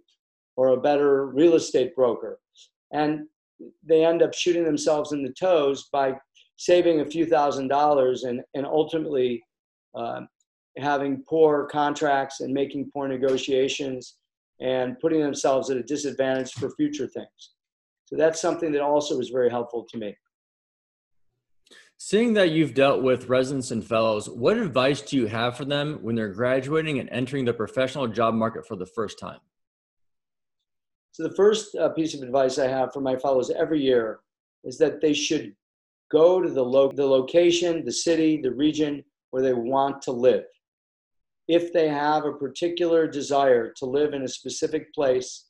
or 0.56 0.68
a 0.68 0.80
better 0.80 1.26
real 1.26 1.54
estate 1.54 1.94
broker. 1.94 2.40
And 2.92 3.26
they 3.86 4.04
end 4.04 4.22
up 4.22 4.34
shooting 4.34 4.64
themselves 4.64 5.12
in 5.12 5.22
the 5.22 5.32
toes 5.32 5.88
by 5.92 6.14
saving 6.56 7.00
a 7.00 7.06
few 7.06 7.26
thousand 7.26 7.68
dollars 7.68 8.24
and, 8.24 8.40
and 8.54 8.66
ultimately 8.66 9.42
uh, 9.94 10.22
having 10.78 11.22
poor 11.28 11.66
contracts 11.66 12.40
and 12.40 12.52
making 12.52 12.90
poor 12.92 13.08
negotiations 13.08 14.16
and 14.60 14.98
putting 15.00 15.20
themselves 15.20 15.70
at 15.70 15.76
a 15.76 15.82
disadvantage 15.82 16.52
for 16.52 16.70
future 16.70 17.06
things. 17.06 17.52
So 18.06 18.16
that's 18.16 18.40
something 18.40 18.72
that 18.72 18.82
also 18.82 19.16
was 19.16 19.30
very 19.30 19.50
helpful 19.50 19.86
to 19.90 19.98
me. 19.98 20.16
Seeing 21.96 22.32
that 22.34 22.50
you've 22.50 22.74
dealt 22.74 23.02
with 23.02 23.28
residents 23.28 23.70
and 23.70 23.84
fellows, 23.84 24.28
what 24.28 24.56
advice 24.56 25.02
do 25.02 25.16
you 25.16 25.26
have 25.26 25.56
for 25.56 25.64
them 25.64 25.98
when 26.00 26.14
they're 26.14 26.32
graduating 26.32 26.98
and 26.98 27.08
entering 27.10 27.44
the 27.44 27.52
professional 27.52 28.08
job 28.08 28.34
market 28.34 28.66
for 28.66 28.74
the 28.74 28.86
first 28.86 29.18
time? 29.18 29.38
So, 31.12 31.24
the 31.24 31.34
first 31.34 31.74
uh, 31.74 31.90
piece 31.90 32.14
of 32.14 32.22
advice 32.22 32.58
I 32.58 32.68
have 32.68 32.92
for 32.92 33.00
my 33.00 33.16
fellows 33.16 33.50
every 33.50 33.82
year 33.82 34.20
is 34.64 34.78
that 34.78 35.00
they 35.00 35.12
should 35.12 35.54
go 36.10 36.40
to 36.40 36.48
the, 36.48 36.64
lo- 36.64 36.90
the 36.90 37.04
location, 37.04 37.84
the 37.84 37.92
city, 37.92 38.40
the 38.40 38.52
region 38.52 39.04
where 39.30 39.42
they 39.42 39.52
want 39.52 40.00
to 40.02 40.12
live. 40.12 40.44
If 41.50 41.72
they 41.72 41.88
have 41.88 42.26
a 42.26 42.32
particular 42.32 43.08
desire 43.08 43.72
to 43.78 43.84
live 43.84 44.14
in 44.14 44.22
a 44.22 44.28
specific 44.28 44.94
place, 44.94 45.46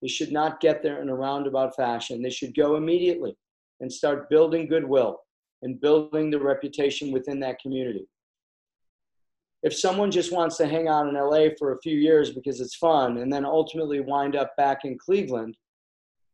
they 0.00 0.08
should 0.08 0.32
not 0.32 0.60
get 0.60 0.82
there 0.82 1.02
in 1.02 1.10
a 1.10 1.14
roundabout 1.14 1.76
fashion. 1.76 2.22
They 2.22 2.30
should 2.30 2.56
go 2.56 2.76
immediately 2.76 3.36
and 3.80 3.92
start 3.92 4.30
building 4.30 4.66
goodwill 4.66 5.18
and 5.60 5.78
building 5.78 6.30
the 6.30 6.40
reputation 6.40 7.12
within 7.12 7.38
that 7.40 7.60
community. 7.60 8.08
If 9.62 9.76
someone 9.76 10.10
just 10.10 10.32
wants 10.32 10.56
to 10.56 10.66
hang 10.66 10.88
out 10.88 11.06
in 11.06 11.16
LA 11.16 11.48
for 11.58 11.72
a 11.72 11.80
few 11.82 11.98
years 11.98 12.30
because 12.30 12.58
it's 12.62 12.76
fun 12.76 13.18
and 13.18 13.30
then 13.30 13.44
ultimately 13.44 14.00
wind 14.00 14.36
up 14.36 14.56
back 14.56 14.86
in 14.86 14.96
Cleveland, 14.96 15.54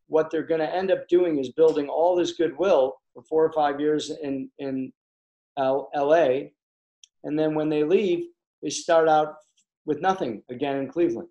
what 0.07 0.31
they're 0.31 0.45
going 0.45 0.61
to 0.61 0.73
end 0.73 0.93
up 0.93 1.09
doing 1.09 1.41
is 1.41 1.51
building 1.51 1.89
all 1.89 2.15
this 2.15 2.35
goodwill 2.35 2.95
for 3.15 3.25
four 3.25 3.45
or 3.45 3.53
five 3.53 3.81
years 3.81 4.13
in, 4.23 4.49
in 4.61 4.93
uh, 5.57 5.81
LA. 5.97 6.51
And 7.25 7.37
then 7.37 7.57
when 7.57 7.69
they 7.69 7.83
leave, 7.83 8.29
they 8.63 8.71
start 8.71 9.09
out 9.09 9.35
with 9.87 10.01
nothing 10.01 10.43
again 10.51 10.79
in 10.79 10.89
Cleveland. 10.89 11.29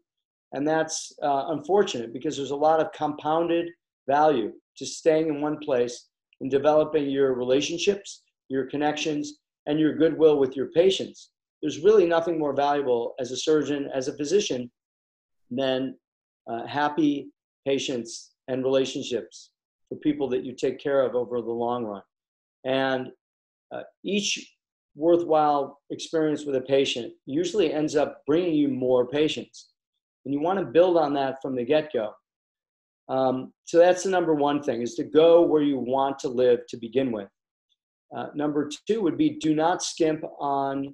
And 0.54 0.68
that's 0.68 1.12
uh, 1.22 1.46
unfortunate 1.50 2.14
because 2.14 2.38
there's 2.38 2.52
a 2.52 2.56
lot 2.56 2.80
of 2.80 2.92
compounded 2.94 3.70
value 4.08 4.54
to 4.78 4.86
staying 4.86 5.28
in 5.28 5.42
one 5.42 5.58
place 5.58 6.08
and 6.42 6.50
developing 6.50 7.10
your 7.10 7.34
relationships, 7.34 8.24
your 8.48 8.66
connections, 8.68 9.40
and 9.66 9.80
your 9.80 9.96
goodwill 9.96 10.40
with 10.40 10.56
your 10.56 10.68
patients. 10.68 11.32
There's 11.62 11.80
really 11.80 12.06
nothing 12.06 12.40
more 12.40 12.54
valuable 12.56 13.16
as 13.20 13.32
a 13.32 13.38
surgeon, 13.38 13.90
as 13.94 14.08
a 14.08 14.16
physician, 14.16 14.72
than 15.52 15.96
uh, 16.50 16.66
happy 16.66 17.30
patients 17.66 18.32
and 18.48 18.64
relationships 18.64 19.52
for 19.90 19.96
people 19.98 20.30
that 20.30 20.44
you 20.46 20.56
take 20.56 20.80
care 20.80 21.02
of 21.02 21.16
over 21.16 21.42
the 21.42 21.52
long 21.52 21.86
run. 21.86 22.02
And 22.64 23.08
uh, 23.72 23.82
each 24.04 24.57
worthwhile 24.98 25.80
experience 25.92 26.44
with 26.44 26.56
a 26.56 26.62
patient 26.62 27.14
usually 27.26 27.72
ends 27.72 27.96
up 27.96 28.24
bringing 28.26 28.56
you 28.56 28.68
more 28.68 29.08
patients. 29.08 29.70
And 30.26 30.34
you 30.34 30.42
want 30.42 30.60
to 30.60 30.66
build 30.66 30.98
on 30.98 31.14
that 31.14 31.42
from 31.42 31.56
the 31.56 31.64
get 31.64 31.94
go. 31.94 32.14
Um, 33.08 33.54
so 33.64 33.78
that's 33.78 34.04
the 34.04 34.10
number 34.10 34.34
one 34.34 34.62
thing 34.62 34.82
is 34.82 34.96
to 34.96 35.04
go 35.04 35.42
where 35.42 35.62
you 35.62 35.78
want 35.78 36.20
to 36.20 36.28
live 36.28 36.62
to 36.70 36.78
begin 36.78 37.12
with. 37.12 37.30
Uh, 38.16 38.28
number 38.36 38.70
two 38.88 39.02
would 39.02 39.18
be 39.18 39.30
do 39.30 39.54
not 39.54 39.84
skimp 39.84 40.24
on 40.40 40.94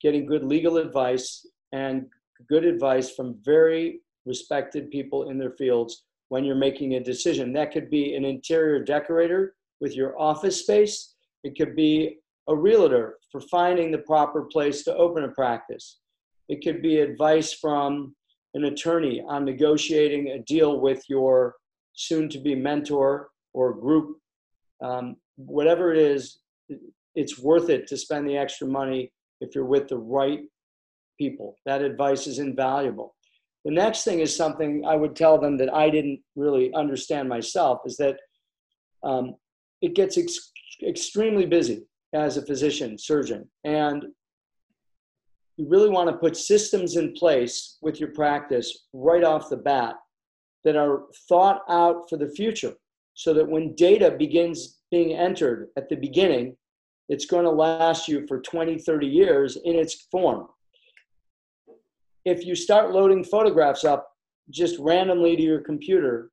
getting 0.00 0.26
good 0.26 0.44
legal 0.44 0.78
advice 0.78 1.46
and 1.72 2.06
good 2.48 2.64
advice 2.64 3.10
from 3.10 3.36
very 3.44 4.00
respected 4.26 4.90
people 4.90 5.28
in 5.28 5.38
their 5.38 5.50
fields 5.50 6.04
when 6.28 6.44
you're 6.44 6.54
making 6.54 6.94
a 6.94 7.00
decision. 7.02 7.52
That 7.52 7.72
could 7.72 7.90
be 7.90 8.14
an 8.14 8.24
interior 8.24 8.82
decorator 8.82 9.54
with 9.80 9.94
your 9.94 10.18
office 10.18 10.60
space. 10.60 11.14
It 11.42 11.56
could 11.58 11.74
be 11.74 12.18
a 12.48 12.56
realtor 12.56 13.18
for 13.30 13.40
finding 13.40 13.90
the 13.90 13.98
proper 13.98 14.42
place 14.42 14.82
to 14.84 14.96
open 14.96 15.24
a 15.24 15.28
practice. 15.28 15.98
It 16.48 16.64
could 16.64 16.82
be 16.82 16.98
advice 16.98 17.52
from 17.52 18.14
an 18.54 18.64
attorney 18.64 19.22
on 19.26 19.44
negotiating 19.44 20.30
a 20.30 20.40
deal 20.40 20.80
with 20.80 21.04
your 21.08 21.54
soon 21.92 22.28
to 22.30 22.38
be 22.38 22.54
mentor 22.54 23.28
or 23.52 23.74
group. 23.74 24.16
Um, 24.82 25.16
whatever 25.36 25.92
it 25.92 25.98
is, 25.98 26.38
it's 27.14 27.38
worth 27.38 27.68
it 27.68 27.86
to 27.88 27.96
spend 27.96 28.28
the 28.28 28.36
extra 28.36 28.66
money 28.66 29.12
if 29.40 29.54
you're 29.54 29.64
with 29.64 29.88
the 29.88 29.98
right 29.98 30.40
people. 31.18 31.56
That 31.66 31.82
advice 31.82 32.26
is 32.26 32.38
invaluable. 32.38 33.14
The 33.64 33.70
next 33.70 34.04
thing 34.04 34.20
is 34.20 34.34
something 34.34 34.84
I 34.86 34.96
would 34.96 35.14
tell 35.14 35.38
them 35.38 35.58
that 35.58 35.72
I 35.72 35.90
didn't 35.90 36.20
really 36.34 36.72
understand 36.74 37.28
myself 37.28 37.80
is 37.84 37.96
that 37.98 38.16
um, 39.02 39.34
it 39.82 39.94
gets 39.94 40.16
ex- 40.16 40.50
extremely 40.82 41.46
busy 41.46 41.84
as 42.12 42.36
a 42.36 42.44
physician, 42.44 42.98
surgeon. 42.98 43.48
And 43.64 44.06
you 45.56 45.68
really 45.68 45.90
want 45.90 46.08
to 46.08 46.16
put 46.16 46.36
systems 46.36 46.96
in 46.96 47.12
place 47.12 47.76
with 47.82 48.00
your 48.00 48.10
practice 48.10 48.86
right 48.92 49.22
off 49.22 49.50
the 49.50 49.56
bat 49.56 49.96
that 50.64 50.76
are 50.76 51.04
thought 51.28 51.62
out 51.68 52.08
for 52.08 52.16
the 52.16 52.30
future 52.30 52.74
so 53.14 53.34
that 53.34 53.48
when 53.48 53.74
data 53.74 54.10
begins 54.10 54.78
being 54.90 55.12
entered 55.12 55.68
at 55.76 55.88
the 55.88 55.96
beginning, 55.96 56.56
it's 57.08 57.26
going 57.26 57.44
to 57.44 57.50
last 57.50 58.08
you 58.08 58.26
for 58.26 58.40
20, 58.40 58.78
30 58.78 59.06
years 59.06 59.56
in 59.64 59.74
its 59.74 60.06
form. 60.10 60.46
If 62.24 62.44
you 62.44 62.54
start 62.54 62.92
loading 62.92 63.24
photographs 63.24 63.84
up 63.84 64.08
just 64.50 64.78
randomly 64.78 65.36
to 65.36 65.42
your 65.42 65.60
computer 65.60 66.30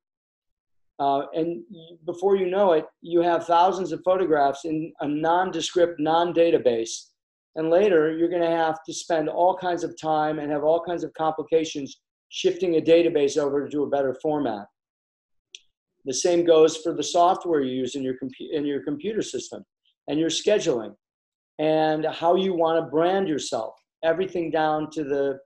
uh, 0.98 1.22
and 1.32 1.62
before 2.06 2.36
you 2.36 2.46
know 2.46 2.72
it, 2.72 2.84
you 3.02 3.20
have 3.20 3.46
thousands 3.46 3.92
of 3.92 4.00
photographs 4.04 4.64
in 4.64 4.92
a 5.00 5.06
nondescript, 5.06 6.00
non 6.00 6.34
database. 6.34 7.10
And 7.54 7.70
later, 7.70 8.16
you're 8.16 8.28
going 8.28 8.42
to 8.42 8.56
have 8.56 8.82
to 8.84 8.92
spend 8.92 9.28
all 9.28 9.56
kinds 9.56 9.84
of 9.84 9.98
time 10.00 10.38
and 10.38 10.50
have 10.50 10.64
all 10.64 10.82
kinds 10.82 11.04
of 11.04 11.12
complications 11.14 12.00
shifting 12.28 12.76
a 12.76 12.80
database 12.80 13.38
over 13.38 13.68
to 13.68 13.82
a 13.84 13.88
better 13.88 14.16
format. 14.20 14.66
the 16.04 16.14
same 16.14 16.44
goes 16.44 16.76
for 16.78 16.94
the 16.94 17.02
software 17.02 17.60
you 17.60 17.74
use 17.74 17.94
in 17.94 18.02
your, 18.02 18.14
in 18.52 18.64
your 18.64 18.82
computer 18.82 19.22
system 19.22 19.64
and 20.08 20.18
your 20.18 20.30
scheduling 20.30 20.94
and 21.58 22.06
how 22.06 22.34
you 22.36 22.54
want 22.54 22.78
to 22.78 22.90
brand 22.90 23.28
yourself, 23.28 23.74
everything 24.04 24.50
down 24.50 24.90
to 24.90 25.04
the 25.04 25.38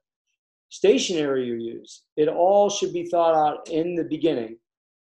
stationery 0.68 1.46
you 1.46 1.54
use. 1.54 2.02
It 2.16 2.28
all 2.28 2.68
should 2.68 2.92
be 2.92 3.06
thought 3.06 3.34
out 3.34 3.68
in 3.70 3.94
the 3.94 4.04
beginning 4.04 4.56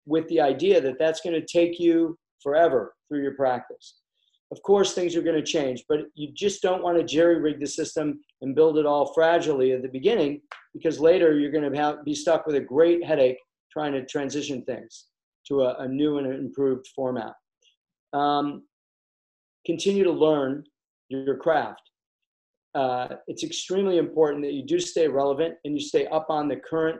with 0.08 0.28
the 0.30 0.42
idea 0.42 0.82
that 0.82 0.98
that's 0.98 1.22
going 1.22 1.40
to 1.40 1.46
take 1.46 1.80
you 1.80 2.18
forever 2.42 2.96
through 3.08 3.22
your 3.22 3.36
practice. 3.36 3.98
Of 4.52 4.62
course, 4.64 4.94
things 4.94 5.16
are 5.16 5.22
going 5.22 5.36
to 5.36 5.44
change, 5.44 5.84
but 5.90 6.00
you 6.16 6.30
just 6.34 6.62
don't 6.62 6.82
want 6.82 6.98
to 6.98 7.04
jerry 7.04 7.40
rig 7.40 7.60
the 7.60 7.68
system 7.68 8.20
and 8.42 8.56
build 8.56 8.78
it 8.78 8.86
all 8.86 9.14
fragilely 9.14 9.76
at 9.76 9.82
the 9.82 9.90
beginning 9.90 10.42
because 10.74 11.00
later 11.00 11.38
you're 11.38 11.52
going 11.52 11.70
to 11.70 11.78
have, 11.78 12.06
be 12.06 12.16
stuck 12.16 12.48
with 12.48 12.56
a 12.56 12.62
great 12.62 13.04
headache 13.04 13.38
trying 13.72 13.92
to 13.92 14.06
transition 14.06 14.64
things 14.64 15.08
to 15.48 15.64
a, 15.64 15.76
a 15.80 15.88
new 15.88 16.18
and 16.18 16.28
improved 16.28 16.88
format. 16.96 17.34
Um, 18.14 18.64
continue 19.66 20.06
to 20.06 20.12
learn 20.12 20.64
your 21.10 21.36
craft. 21.36 21.82
Uh, 22.74 23.08
it's 23.28 23.44
extremely 23.44 23.98
important 23.98 24.44
that 24.44 24.54
you 24.54 24.66
do 24.66 24.80
stay 24.80 25.08
relevant 25.08 25.56
and 25.66 25.74
you 25.74 25.82
stay 25.82 26.06
up 26.08 26.28
on 26.30 26.48
the 26.48 26.56
current 26.56 27.00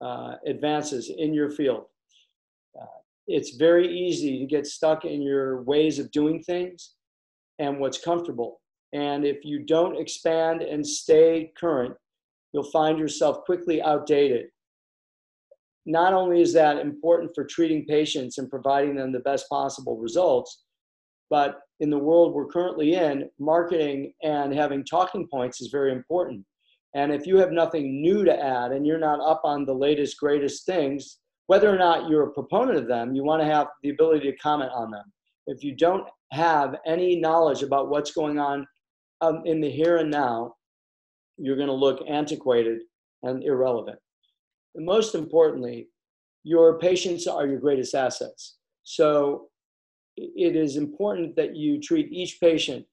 uh, 0.00 0.34
advances 0.46 1.10
in 1.16 1.34
your 1.34 1.50
field. 1.50 1.84
It's 3.26 3.56
very 3.56 3.88
easy 3.88 4.38
to 4.38 4.46
get 4.46 4.66
stuck 4.66 5.04
in 5.04 5.22
your 5.22 5.62
ways 5.62 5.98
of 5.98 6.10
doing 6.10 6.42
things 6.42 6.94
and 7.58 7.78
what's 7.78 7.98
comfortable. 7.98 8.60
And 8.92 9.24
if 9.24 9.44
you 9.44 9.64
don't 9.64 9.96
expand 9.96 10.62
and 10.62 10.86
stay 10.86 11.52
current, 11.58 11.94
you'll 12.52 12.70
find 12.70 12.98
yourself 12.98 13.44
quickly 13.44 13.82
outdated. 13.82 14.46
Not 15.86 16.14
only 16.14 16.40
is 16.40 16.52
that 16.54 16.78
important 16.78 17.32
for 17.34 17.44
treating 17.44 17.84
patients 17.86 18.38
and 18.38 18.48
providing 18.48 18.94
them 18.94 19.12
the 19.12 19.20
best 19.20 19.48
possible 19.48 19.98
results, 19.98 20.64
but 21.30 21.60
in 21.80 21.90
the 21.90 21.98
world 21.98 22.32
we're 22.32 22.46
currently 22.46 22.94
in, 22.94 23.28
marketing 23.38 24.12
and 24.22 24.54
having 24.54 24.84
talking 24.84 25.26
points 25.26 25.60
is 25.60 25.68
very 25.72 25.92
important. 25.92 26.44
And 26.94 27.12
if 27.12 27.26
you 27.26 27.36
have 27.38 27.50
nothing 27.50 28.00
new 28.00 28.24
to 28.24 28.38
add 28.38 28.70
and 28.70 28.86
you're 28.86 28.98
not 28.98 29.20
up 29.20 29.40
on 29.44 29.64
the 29.64 29.74
latest, 29.74 30.18
greatest 30.18 30.64
things, 30.64 31.18
whether 31.46 31.72
or 31.72 31.78
not 31.78 32.08
you're 32.08 32.28
a 32.28 32.32
proponent 32.32 32.78
of 32.78 32.88
them, 32.88 33.14
you 33.14 33.22
want 33.22 33.42
to 33.42 33.46
have 33.46 33.68
the 33.82 33.90
ability 33.90 34.30
to 34.30 34.36
comment 34.38 34.70
on 34.74 34.90
them. 34.90 35.04
If 35.46 35.62
you 35.62 35.76
don't 35.76 36.08
have 36.32 36.76
any 36.86 37.16
knowledge 37.16 37.62
about 37.62 37.90
what's 37.90 38.12
going 38.12 38.38
on 38.38 38.66
um, 39.20 39.42
in 39.44 39.60
the 39.60 39.70
here 39.70 39.98
and 39.98 40.10
now, 40.10 40.54
you're 41.36 41.56
going 41.56 41.68
to 41.68 41.74
look 41.74 42.00
antiquated 42.08 42.80
and 43.22 43.42
irrelevant. 43.44 43.98
And 44.74 44.86
most 44.86 45.14
importantly, 45.14 45.88
your 46.44 46.78
patients 46.78 47.26
are 47.26 47.46
your 47.46 47.58
greatest 47.58 47.94
assets. 47.94 48.56
So 48.84 49.48
it 50.16 50.56
is 50.56 50.76
important 50.76 51.36
that 51.36 51.56
you 51.56 51.80
treat 51.80 52.12
each 52.12 52.40
patient 52.40 52.86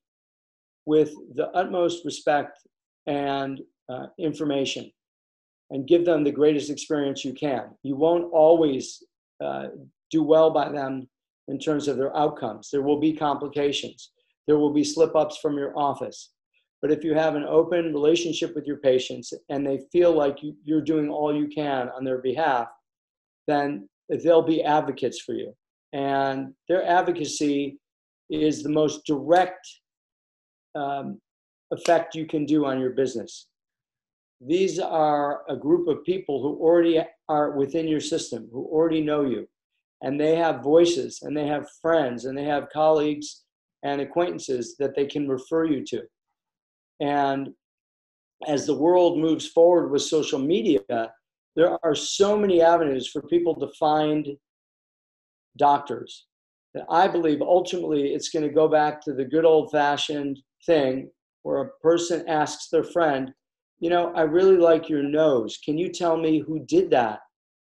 with 0.85 1.13
the 1.35 1.47
utmost 1.49 2.03
respect 2.05 2.57
and 3.07 3.61
uh, 3.89 4.07
information 4.17 4.91
and 5.71 5.87
give 5.87 6.05
them 6.05 6.23
the 6.23 6.31
greatest 6.31 6.69
experience 6.69 7.25
you 7.25 7.33
can. 7.33 7.69
You 7.83 7.95
won't 7.95 8.31
always 8.31 9.03
uh, 9.43 9.67
do 10.11 10.21
well 10.21 10.51
by 10.51 10.69
them 10.69 11.07
in 11.47 11.57
terms 11.57 11.87
of 11.87 11.97
their 11.97 12.15
outcomes. 12.15 12.69
There 12.69 12.83
will 12.83 12.99
be 12.99 13.13
complications. 13.13 14.11
There 14.47 14.57
will 14.57 14.73
be 14.73 14.83
slip 14.83 15.15
ups 15.15 15.37
from 15.37 15.57
your 15.57 15.77
office. 15.77 16.31
But 16.81 16.91
if 16.91 17.03
you 17.03 17.13
have 17.13 17.35
an 17.35 17.45
open 17.45 17.93
relationship 17.93 18.53
with 18.55 18.65
your 18.65 18.77
patients 18.77 19.33
and 19.49 19.65
they 19.65 19.81
feel 19.91 20.13
like 20.13 20.43
you, 20.43 20.55
you're 20.63 20.81
doing 20.81 21.09
all 21.09 21.35
you 21.35 21.47
can 21.47 21.89
on 21.89 22.03
their 22.03 22.19
behalf, 22.19 22.67
then 23.47 23.87
they'll 24.09 24.41
be 24.41 24.63
advocates 24.63 25.21
for 25.21 25.33
you 25.33 25.53
and 25.93 26.53
their 26.67 26.85
advocacy 26.85 27.77
is 28.29 28.63
the 28.63 28.69
most 28.69 29.05
direct 29.05 29.67
um, 30.75 31.19
effect 31.71 32.15
you 32.15 32.25
can 32.25 32.45
do 32.45 32.65
on 32.65 32.79
your 32.79 32.91
business. 32.91 33.47
These 34.43 34.79
are 34.79 35.43
a 35.47 35.55
group 35.55 35.87
of 35.87 36.03
people 36.03 36.41
who 36.41 36.59
already 36.59 36.99
are 37.29 37.51
within 37.51 37.87
your 37.87 37.99
system, 37.99 38.49
who 38.51 38.65
already 38.65 39.01
know 39.01 39.23
you, 39.23 39.47
and 40.01 40.19
they 40.19 40.35
have 40.35 40.63
voices, 40.63 41.19
and 41.21 41.37
they 41.37 41.45
have 41.45 41.69
friends, 41.81 42.25
and 42.25 42.35
they 42.35 42.45
have 42.45 42.69
colleagues 42.73 43.43
and 43.83 44.01
acquaintances 44.01 44.75
that 44.77 44.95
they 44.95 45.05
can 45.05 45.27
refer 45.27 45.65
you 45.65 45.85
to. 45.85 46.01
And 46.99 47.49
as 48.47 48.65
the 48.65 48.77
world 48.77 49.19
moves 49.19 49.47
forward 49.47 49.89
with 49.89 50.01
social 50.01 50.39
media, 50.39 50.81
there 51.55 51.77
are 51.83 51.95
so 51.95 52.37
many 52.37 52.61
avenues 52.61 53.07
for 53.07 53.21
people 53.23 53.53
to 53.59 53.67
find 53.79 54.27
doctors. 55.57 56.25
And 56.73 56.83
I 56.89 57.07
believe 57.07 57.41
ultimately 57.41 58.13
it's 58.13 58.29
going 58.29 58.47
to 58.47 58.53
go 58.53 58.67
back 58.67 59.01
to 59.03 59.13
the 59.13 59.25
good 59.25 59.45
old 59.45 59.71
fashioned 59.71 60.39
thing 60.65 61.11
where 61.43 61.61
a 61.61 61.69
person 61.81 62.27
asks 62.27 62.69
their 62.69 62.83
friend, 62.83 63.33
You 63.81 63.89
know, 63.89 64.13
I 64.15 64.21
really 64.21 64.57
like 64.57 64.89
your 64.89 65.01
nose. 65.01 65.57
Can 65.65 65.75
you 65.75 65.89
tell 65.89 66.15
me 66.15 66.39
who 66.39 66.63
did 66.65 66.89
that 66.91 67.19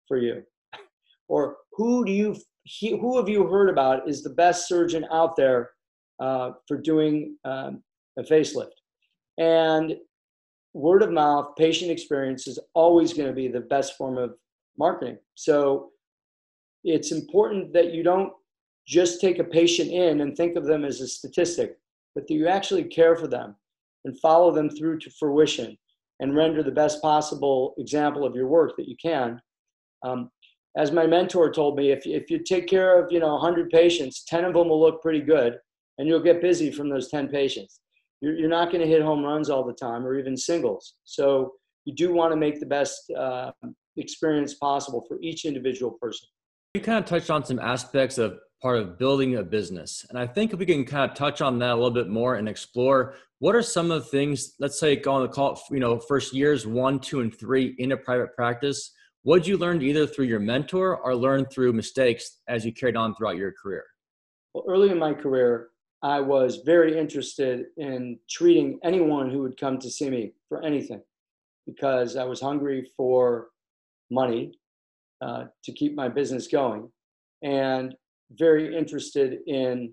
for 0.09 0.18
you? 0.18 0.42
Or 1.29 1.57
who 1.72 2.05
do 2.05 2.12
you, 2.12 2.37
who 2.81 3.16
have 3.16 3.29
you 3.29 3.48
heard 3.48 3.68
about 3.68 4.09
is 4.09 4.22
the 4.22 4.31
best 4.31 4.68
surgeon 4.68 5.05
out 5.11 5.35
there 5.35 5.70
uh, 6.20 6.52
for 6.68 6.76
doing 6.76 7.37
um, 7.44 7.83
a 8.16 8.22
facelift? 8.22 8.70
And 9.37 9.96
word 10.72 11.02
of 11.02 11.11
mouth, 11.11 11.57
patient 11.59 11.90
experience 11.90 12.46
is 12.46 12.61
always 12.74 13.12
going 13.12 13.26
to 13.29 13.35
be 13.35 13.48
the 13.48 13.59
best 13.59 13.96
form 13.96 14.18
of 14.18 14.37
marketing. 14.79 15.18
So 15.35 15.90
it's 16.85 17.11
important 17.11 17.72
that 17.72 17.92
you 17.92 18.05
don't 18.05 18.33
just 18.87 19.20
take 19.20 19.40
a 19.40 19.44
patient 19.44 19.90
in 19.90 20.20
and 20.20 20.37
think 20.37 20.55
of 20.55 20.64
them 20.64 20.85
as 20.85 21.00
a 21.00 21.09
statistic, 21.09 21.76
but 22.14 22.29
that 22.29 22.35
you 22.35 22.46
actually 22.46 22.85
care 22.85 23.16
for 23.16 23.26
them 23.26 23.57
and 24.05 24.20
follow 24.20 24.52
them 24.52 24.70
through 24.70 25.00
to 25.00 25.11
fruition 25.11 25.76
and 26.20 26.35
render 26.35 26.62
the 26.62 26.70
best 26.70 27.02
possible 27.02 27.74
example 27.79 28.24
of 28.24 28.35
your 28.35 28.46
work 28.46 28.76
that 28.76 28.88
you 28.88 28.96
can. 29.00 29.40
Um, 30.05 30.31
as 30.76 30.92
my 30.92 31.07
mentor 31.07 31.50
told 31.50 31.76
me, 31.76 31.90
if, 31.90 32.07
if 32.07 32.31
you 32.31 32.38
take 32.38 32.66
care 32.66 33.02
of 33.02 33.11
you 33.11 33.20
know 33.20 33.35
100 33.35 33.70
patients, 33.70 34.24
10 34.24 34.44
of 34.44 34.55
them 34.55 34.68
will 34.68 34.81
look 34.81 35.02
pretty 35.02 35.20
good, 35.20 35.59
and 35.98 36.07
you'll 36.09 36.20
get 36.20 36.42
busy 36.42 36.70
from 36.70 36.88
those 36.88 37.09
10 37.09 37.29
patients. 37.29 37.81
You're, 38.20 38.35
you're 38.35 38.48
not 38.48 38.70
going 38.70 38.83
to 38.83 38.87
hit 38.87 39.02
home 39.02 39.24
runs 39.24 39.50
all 39.50 39.64
the 39.64 39.72
time, 39.72 40.07
or 40.07 40.18
even 40.18 40.37
singles. 40.37 40.94
So 41.05 41.52
you 41.85 41.94
do 41.94 42.12
want 42.12 42.33
to 42.33 42.37
make 42.37 42.61
the 42.61 42.66
best 42.66 43.11
uh, 43.16 43.52
experience 43.96 44.55
possible 44.55 45.05
for 45.09 45.18
each 45.20 45.44
individual 45.44 45.92
person. 46.00 46.29
You 46.74 46.83
kind 46.83 46.98
of 46.98 47.07
touched 47.07 47.31
on 47.31 47.44
some 47.44 47.59
aspects 47.59 48.18
of 48.18 48.38
part 48.66 48.81
of 48.81 48.98
building 48.98 49.37
a 49.37 49.44
business. 49.44 50.05
And 50.11 50.18
I 50.18 50.26
think 50.26 50.52
if 50.52 50.59
we 50.59 50.66
can 50.66 50.85
kind 50.85 51.09
of 51.09 51.16
touch 51.16 51.40
on 51.40 51.57
that 51.61 51.70
a 51.70 51.76
little 51.76 51.92
bit 51.92 52.09
more 52.09 52.35
and 52.35 52.48
explore 52.48 53.14
what 53.38 53.55
are 53.55 53.62
some 53.62 53.92
of 53.92 54.02
the 54.02 54.09
things, 54.09 54.55
let's 54.59 54.81
say 54.81 55.00
on 55.02 55.22
the 55.22 55.29
call, 55.29 55.62
you 55.70 55.79
know, 55.79 56.00
first 56.00 56.35
years 56.35 56.66
one, 56.66 56.98
two, 56.98 57.20
and 57.20 57.33
three 57.33 57.76
in 57.79 57.92
a 57.92 57.96
private 57.96 58.35
practice. 58.35 58.90
What 59.22 59.37
did 59.37 59.46
you 59.46 59.57
learn 59.57 59.83
either 59.83 60.05
through 60.05 60.24
your 60.24 60.40
mentor 60.40 60.96
or 60.96 61.14
learn 61.14 61.44
through 61.44 61.74
mistakes 61.74 62.40
as 62.48 62.64
you 62.64 62.72
carried 62.72 62.96
on 62.96 63.14
throughout 63.14 63.37
your 63.37 63.52
career? 63.52 63.85
Well, 64.52 64.64
early 64.66 64.90
in 64.90 64.98
my 64.98 65.14
career, 65.14 65.68
I 66.02 66.20
was 66.20 66.62
very 66.66 66.98
interested 66.98 67.66
in 67.76 68.18
treating 68.29 68.81
anyone 68.83 69.31
who 69.31 69.42
would 69.42 69.57
come 69.61 69.79
to 69.79 69.88
see 69.88 70.11
me 70.11 70.33
for 70.48 70.64
anything 70.64 71.02
because 71.68 72.16
I 72.16 72.24
was 72.24 72.40
hungry 72.40 72.90
for 72.96 73.46
money 74.11 74.59
uh, 75.20 75.44
to 75.62 75.72
keep 75.72 75.94
my 75.94 76.09
business 76.09 76.48
going 76.48 76.90
and 77.44 77.94
very 78.30 78.76
interested 78.76 79.38
in 79.46 79.92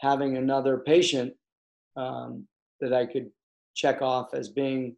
having 0.00 0.36
another 0.36 0.78
patient 0.78 1.32
um, 1.96 2.46
that 2.80 2.92
I 2.92 3.06
could 3.06 3.30
check 3.74 4.02
off 4.02 4.34
as 4.34 4.48
being 4.48 4.96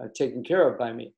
uh, 0.00 0.08
taken 0.14 0.44
care 0.44 0.68
of 0.68 0.78
by 0.78 0.92
me. 0.92 1.12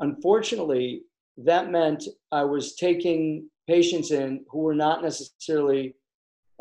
Unfortunately, 0.00 1.02
that 1.38 1.70
meant 1.70 2.04
I 2.32 2.44
was 2.44 2.74
taking 2.74 3.48
patients 3.66 4.10
in 4.10 4.44
who 4.50 4.58
were 4.58 4.74
not 4.74 5.02
necessarily 5.02 5.94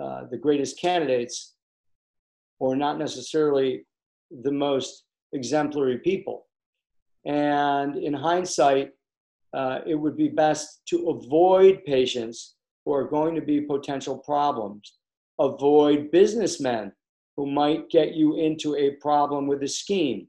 uh, 0.01 0.23
the 0.29 0.37
greatest 0.37 0.79
candidates 0.79 1.53
or 2.59 2.75
not 2.75 2.97
necessarily 2.97 3.85
the 4.43 4.51
most 4.51 5.03
exemplary 5.33 5.99
people. 5.99 6.47
And 7.25 7.97
in 7.97 8.13
hindsight, 8.13 8.91
uh, 9.55 9.79
it 9.87 9.95
would 9.95 10.17
be 10.17 10.27
best 10.27 10.81
to 10.89 11.09
avoid 11.09 11.83
patients 11.85 12.55
who 12.83 12.93
are 12.93 13.07
going 13.07 13.33
to 13.35 13.41
be 13.41 13.61
potential 13.61 14.17
problems. 14.17 14.97
Avoid 15.39 16.11
businessmen 16.11 16.91
who 17.37 17.45
might 17.49 17.89
get 17.89 18.13
you 18.13 18.37
into 18.37 18.75
a 18.75 18.91
problem 19.01 19.47
with 19.47 19.63
a 19.63 19.67
scheme. 19.67 20.27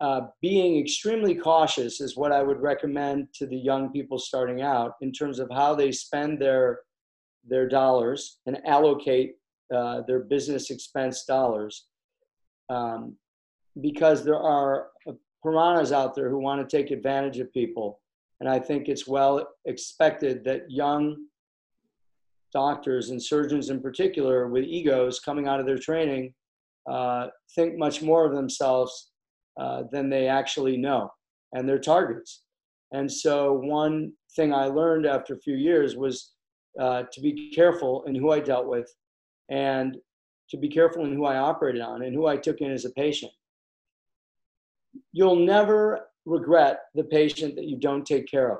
Uh, 0.00 0.22
being 0.40 0.80
extremely 0.80 1.34
cautious 1.34 2.00
is 2.00 2.16
what 2.16 2.32
I 2.32 2.42
would 2.42 2.60
recommend 2.60 3.28
to 3.34 3.46
the 3.46 3.56
young 3.56 3.92
people 3.92 4.18
starting 4.18 4.62
out 4.62 4.92
in 5.02 5.12
terms 5.12 5.38
of 5.38 5.50
how 5.50 5.74
they 5.74 5.92
spend 5.92 6.40
their 6.40 6.80
their 7.44 7.68
dollars 7.68 8.38
and 8.46 8.58
allocate 8.66 9.36
uh, 9.74 10.02
their 10.06 10.20
business 10.20 10.70
expense 10.70 11.24
dollars, 11.24 11.86
um, 12.68 13.16
because 13.80 14.24
there 14.24 14.38
are 14.38 14.88
piranhas 15.42 15.92
out 15.92 16.14
there 16.14 16.28
who 16.28 16.38
want 16.38 16.66
to 16.66 16.76
take 16.76 16.90
advantage 16.90 17.38
of 17.38 17.52
people 17.52 18.00
And 18.40 18.48
I 18.48 18.58
think 18.58 18.88
it's 18.88 19.06
well 19.06 19.46
expected 19.64 20.44
that 20.44 20.70
young 20.70 21.16
doctors 22.52 23.10
and 23.10 23.22
surgeons 23.22 23.70
in 23.70 23.80
particular 23.80 24.48
with 24.48 24.64
egos 24.64 25.20
coming 25.20 25.46
out 25.46 25.60
of 25.60 25.66
their 25.66 25.78
training 25.78 26.34
uh, 26.90 27.28
think 27.54 27.76
much 27.78 28.02
more 28.02 28.26
of 28.26 28.34
themselves 28.34 29.10
uh, 29.58 29.84
than 29.92 30.08
they 30.08 30.26
actually 30.26 30.76
know 30.76 31.10
and 31.52 31.68
their 31.68 31.78
targets. 31.78 32.42
And 32.92 33.10
so, 33.10 33.52
one 33.52 34.12
thing 34.34 34.52
I 34.52 34.66
learned 34.66 35.06
after 35.06 35.34
a 35.34 35.40
few 35.40 35.56
years 35.56 35.96
was 35.96 36.32
uh, 36.80 37.04
to 37.12 37.20
be 37.20 37.52
careful 37.54 38.04
in 38.06 38.14
who 38.14 38.32
I 38.32 38.40
dealt 38.40 38.66
with 38.66 38.92
and 39.48 39.96
to 40.50 40.56
be 40.56 40.68
careful 40.68 41.04
in 41.04 41.14
who 41.14 41.24
I 41.24 41.36
operated 41.36 41.82
on 41.82 42.02
and 42.02 42.14
who 42.14 42.26
I 42.26 42.36
took 42.36 42.60
in 42.60 42.70
as 42.72 42.84
a 42.84 42.90
patient. 42.90 43.32
You'll 45.12 45.36
never 45.36 46.08
regret 46.26 46.80
the 46.94 47.04
patient 47.04 47.56
that 47.56 47.66
you 47.66 47.78
don't 47.78 48.06
take 48.06 48.26
care 48.28 48.52
of, 48.52 48.58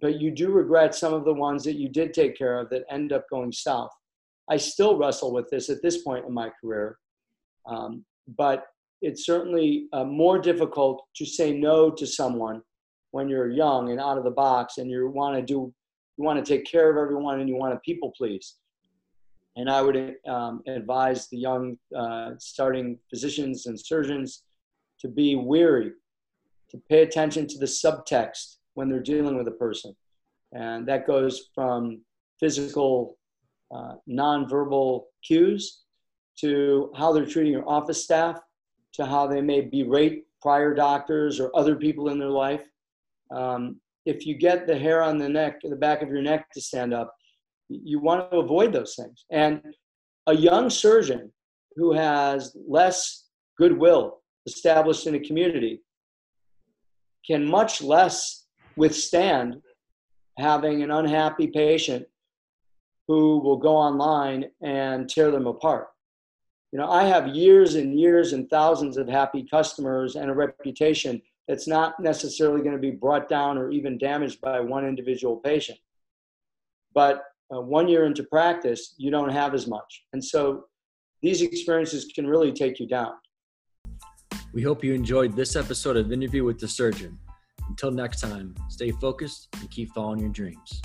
but 0.00 0.20
you 0.20 0.30
do 0.30 0.50
regret 0.50 0.94
some 0.94 1.14
of 1.14 1.24
the 1.24 1.34
ones 1.34 1.64
that 1.64 1.76
you 1.76 1.88
did 1.88 2.12
take 2.12 2.36
care 2.36 2.58
of 2.58 2.70
that 2.70 2.84
end 2.90 3.12
up 3.12 3.24
going 3.30 3.52
south. 3.52 3.90
I 4.50 4.56
still 4.56 4.96
wrestle 4.96 5.32
with 5.32 5.48
this 5.50 5.68
at 5.68 5.82
this 5.82 6.02
point 6.02 6.26
in 6.26 6.32
my 6.32 6.50
career, 6.60 6.98
um, 7.66 8.04
but 8.36 8.66
it's 9.02 9.24
certainly 9.24 9.88
uh, 9.92 10.04
more 10.04 10.38
difficult 10.38 11.04
to 11.16 11.24
say 11.24 11.52
no 11.52 11.90
to 11.90 12.06
someone 12.06 12.62
when 13.10 13.28
you're 13.28 13.50
young 13.50 13.90
and 13.90 14.00
out 14.00 14.18
of 14.18 14.24
the 14.24 14.30
box 14.30 14.78
and 14.78 14.90
you 14.90 15.08
want 15.08 15.36
to 15.36 15.42
do 15.42 15.72
you 16.16 16.24
want 16.24 16.44
to 16.44 16.56
take 16.56 16.66
care 16.66 16.90
of 16.90 16.96
everyone 16.96 17.40
and 17.40 17.48
you 17.48 17.56
want 17.56 17.72
to 17.72 17.80
people 17.80 18.12
please 18.16 18.56
and 19.56 19.70
i 19.70 19.80
would 19.80 20.14
um, 20.28 20.60
advise 20.66 21.28
the 21.28 21.38
young 21.38 21.76
uh, 21.96 22.30
starting 22.38 22.98
physicians 23.08 23.66
and 23.66 23.78
surgeons 23.78 24.42
to 25.00 25.08
be 25.08 25.36
weary 25.36 25.92
to 26.70 26.80
pay 26.88 27.02
attention 27.02 27.46
to 27.46 27.58
the 27.58 27.66
subtext 27.66 28.56
when 28.74 28.88
they're 28.88 29.00
dealing 29.00 29.36
with 29.36 29.48
a 29.48 29.52
person 29.52 29.94
and 30.52 30.86
that 30.86 31.06
goes 31.06 31.48
from 31.54 32.00
physical 32.40 33.18
uh, 33.74 33.94
nonverbal 34.08 35.04
cues 35.24 35.82
to 36.40 36.92
how 36.96 37.12
they're 37.12 37.26
treating 37.26 37.52
your 37.52 37.68
office 37.68 38.02
staff 38.04 38.38
to 38.94 39.04
how 39.04 39.26
they 39.26 39.40
may 39.40 39.60
berate 39.60 40.24
prior 40.40 40.74
doctors 40.74 41.40
or 41.40 41.50
other 41.54 41.76
people 41.76 42.08
in 42.08 42.18
their 42.18 42.30
life. 42.30 42.64
Um, 43.34 43.80
if 44.06 44.26
you 44.26 44.34
get 44.34 44.66
the 44.66 44.78
hair 44.78 45.02
on 45.02 45.18
the 45.18 45.28
neck, 45.28 45.60
the 45.62 45.76
back 45.76 46.02
of 46.02 46.08
your 46.08 46.22
neck 46.22 46.50
to 46.52 46.60
stand 46.60 46.94
up, 46.94 47.14
you 47.68 48.00
want 48.00 48.30
to 48.30 48.38
avoid 48.38 48.72
those 48.72 48.94
things. 48.94 49.24
And 49.30 49.60
a 50.26 50.34
young 50.34 50.70
surgeon 50.70 51.30
who 51.76 51.92
has 51.92 52.56
less 52.66 53.26
goodwill 53.58 54.22
established 54.52 55.06
in 55.06 55.14
a 55.14 55.20
community 55.20 55.82
can 57.26 57.44
much 57.44 57.82
less 57.82 58.46
withstand 58.76 59.60
having 60.38 60.82
an 60.82 60.90
unhappy 60.90 61.48
patient 61.48 62.06
who 63.06 63.38
will 63.38 63.56
go 63.56 63.76
online 63.76 64.46
and 64.62 65.08
tear 65.08 65.30
them 65.30 65.46
apart. 65.46 65.88
You 66.72 66.78
know 66.78 66.90
i 66.90 67.04
have 67.04 67.34
years 67.44 67.76
and 67.76 67.98
years 67.98 68.34
and 68.34 68.48
thousands 68.50 68.98
of 68.98 69.08
happy 69.08 69.42
customers 69.56 70.16
and 70.16 70.30
a 70.30 70.34
reputation 70.34 71.22
that's 71.46 71.66
not 71.66 71.98
necessarily 71.98 72.60
going 72.60 72.78
to 72.80 72.86
be 72.90 72.90
brought 72.90 73.26
down 73.26 73.56
or 73.56 73.70
even 73.70 73.96
damaged 73.96 74.38
by 74.42 74.60
one 74.60 74.84
individual 74.86 75.36
patient. 75.36 75.78
But 76.94 77.14
uh, 77.50 77.62
one 77.62 77.88
year 77.88 78.04
into 78.04 78.22
practice 78.24 78.94
you 78.98 79.10
don't 79.10 79.36
have 79.40 79.54
as 79.54 79.66
much. 79.66 80.04
And 80.12 80.22
so 80.22 80.64
these 81.22 81.40
experiences 81.40 82.12
can 82.14 82.26
really 82.26 82.52
take 82.52 82.78
you 82.78 82.86
down 82.86 83.14
we 84.52 84.62
hope 84.62 84.82
you 84.82 84.94
enjoyed 84.94 85.36
this 85.36 85.56
episode 85.56 85.96
of 85.96 86.12
interview 86.12 86.44
with 86.44 86.58
the 86.58 86.68
surgeon. 86.68 87.18
Until 87.68 87.90
next 87.90 88.20
time 88.20 88.54
stay 88.68 88.90
focused 88.90 89.48
and 89.60 89.70
keep 89.70 89.90
following 89.94 90.20
your 90.20 90.30
dreams 90.30 90.80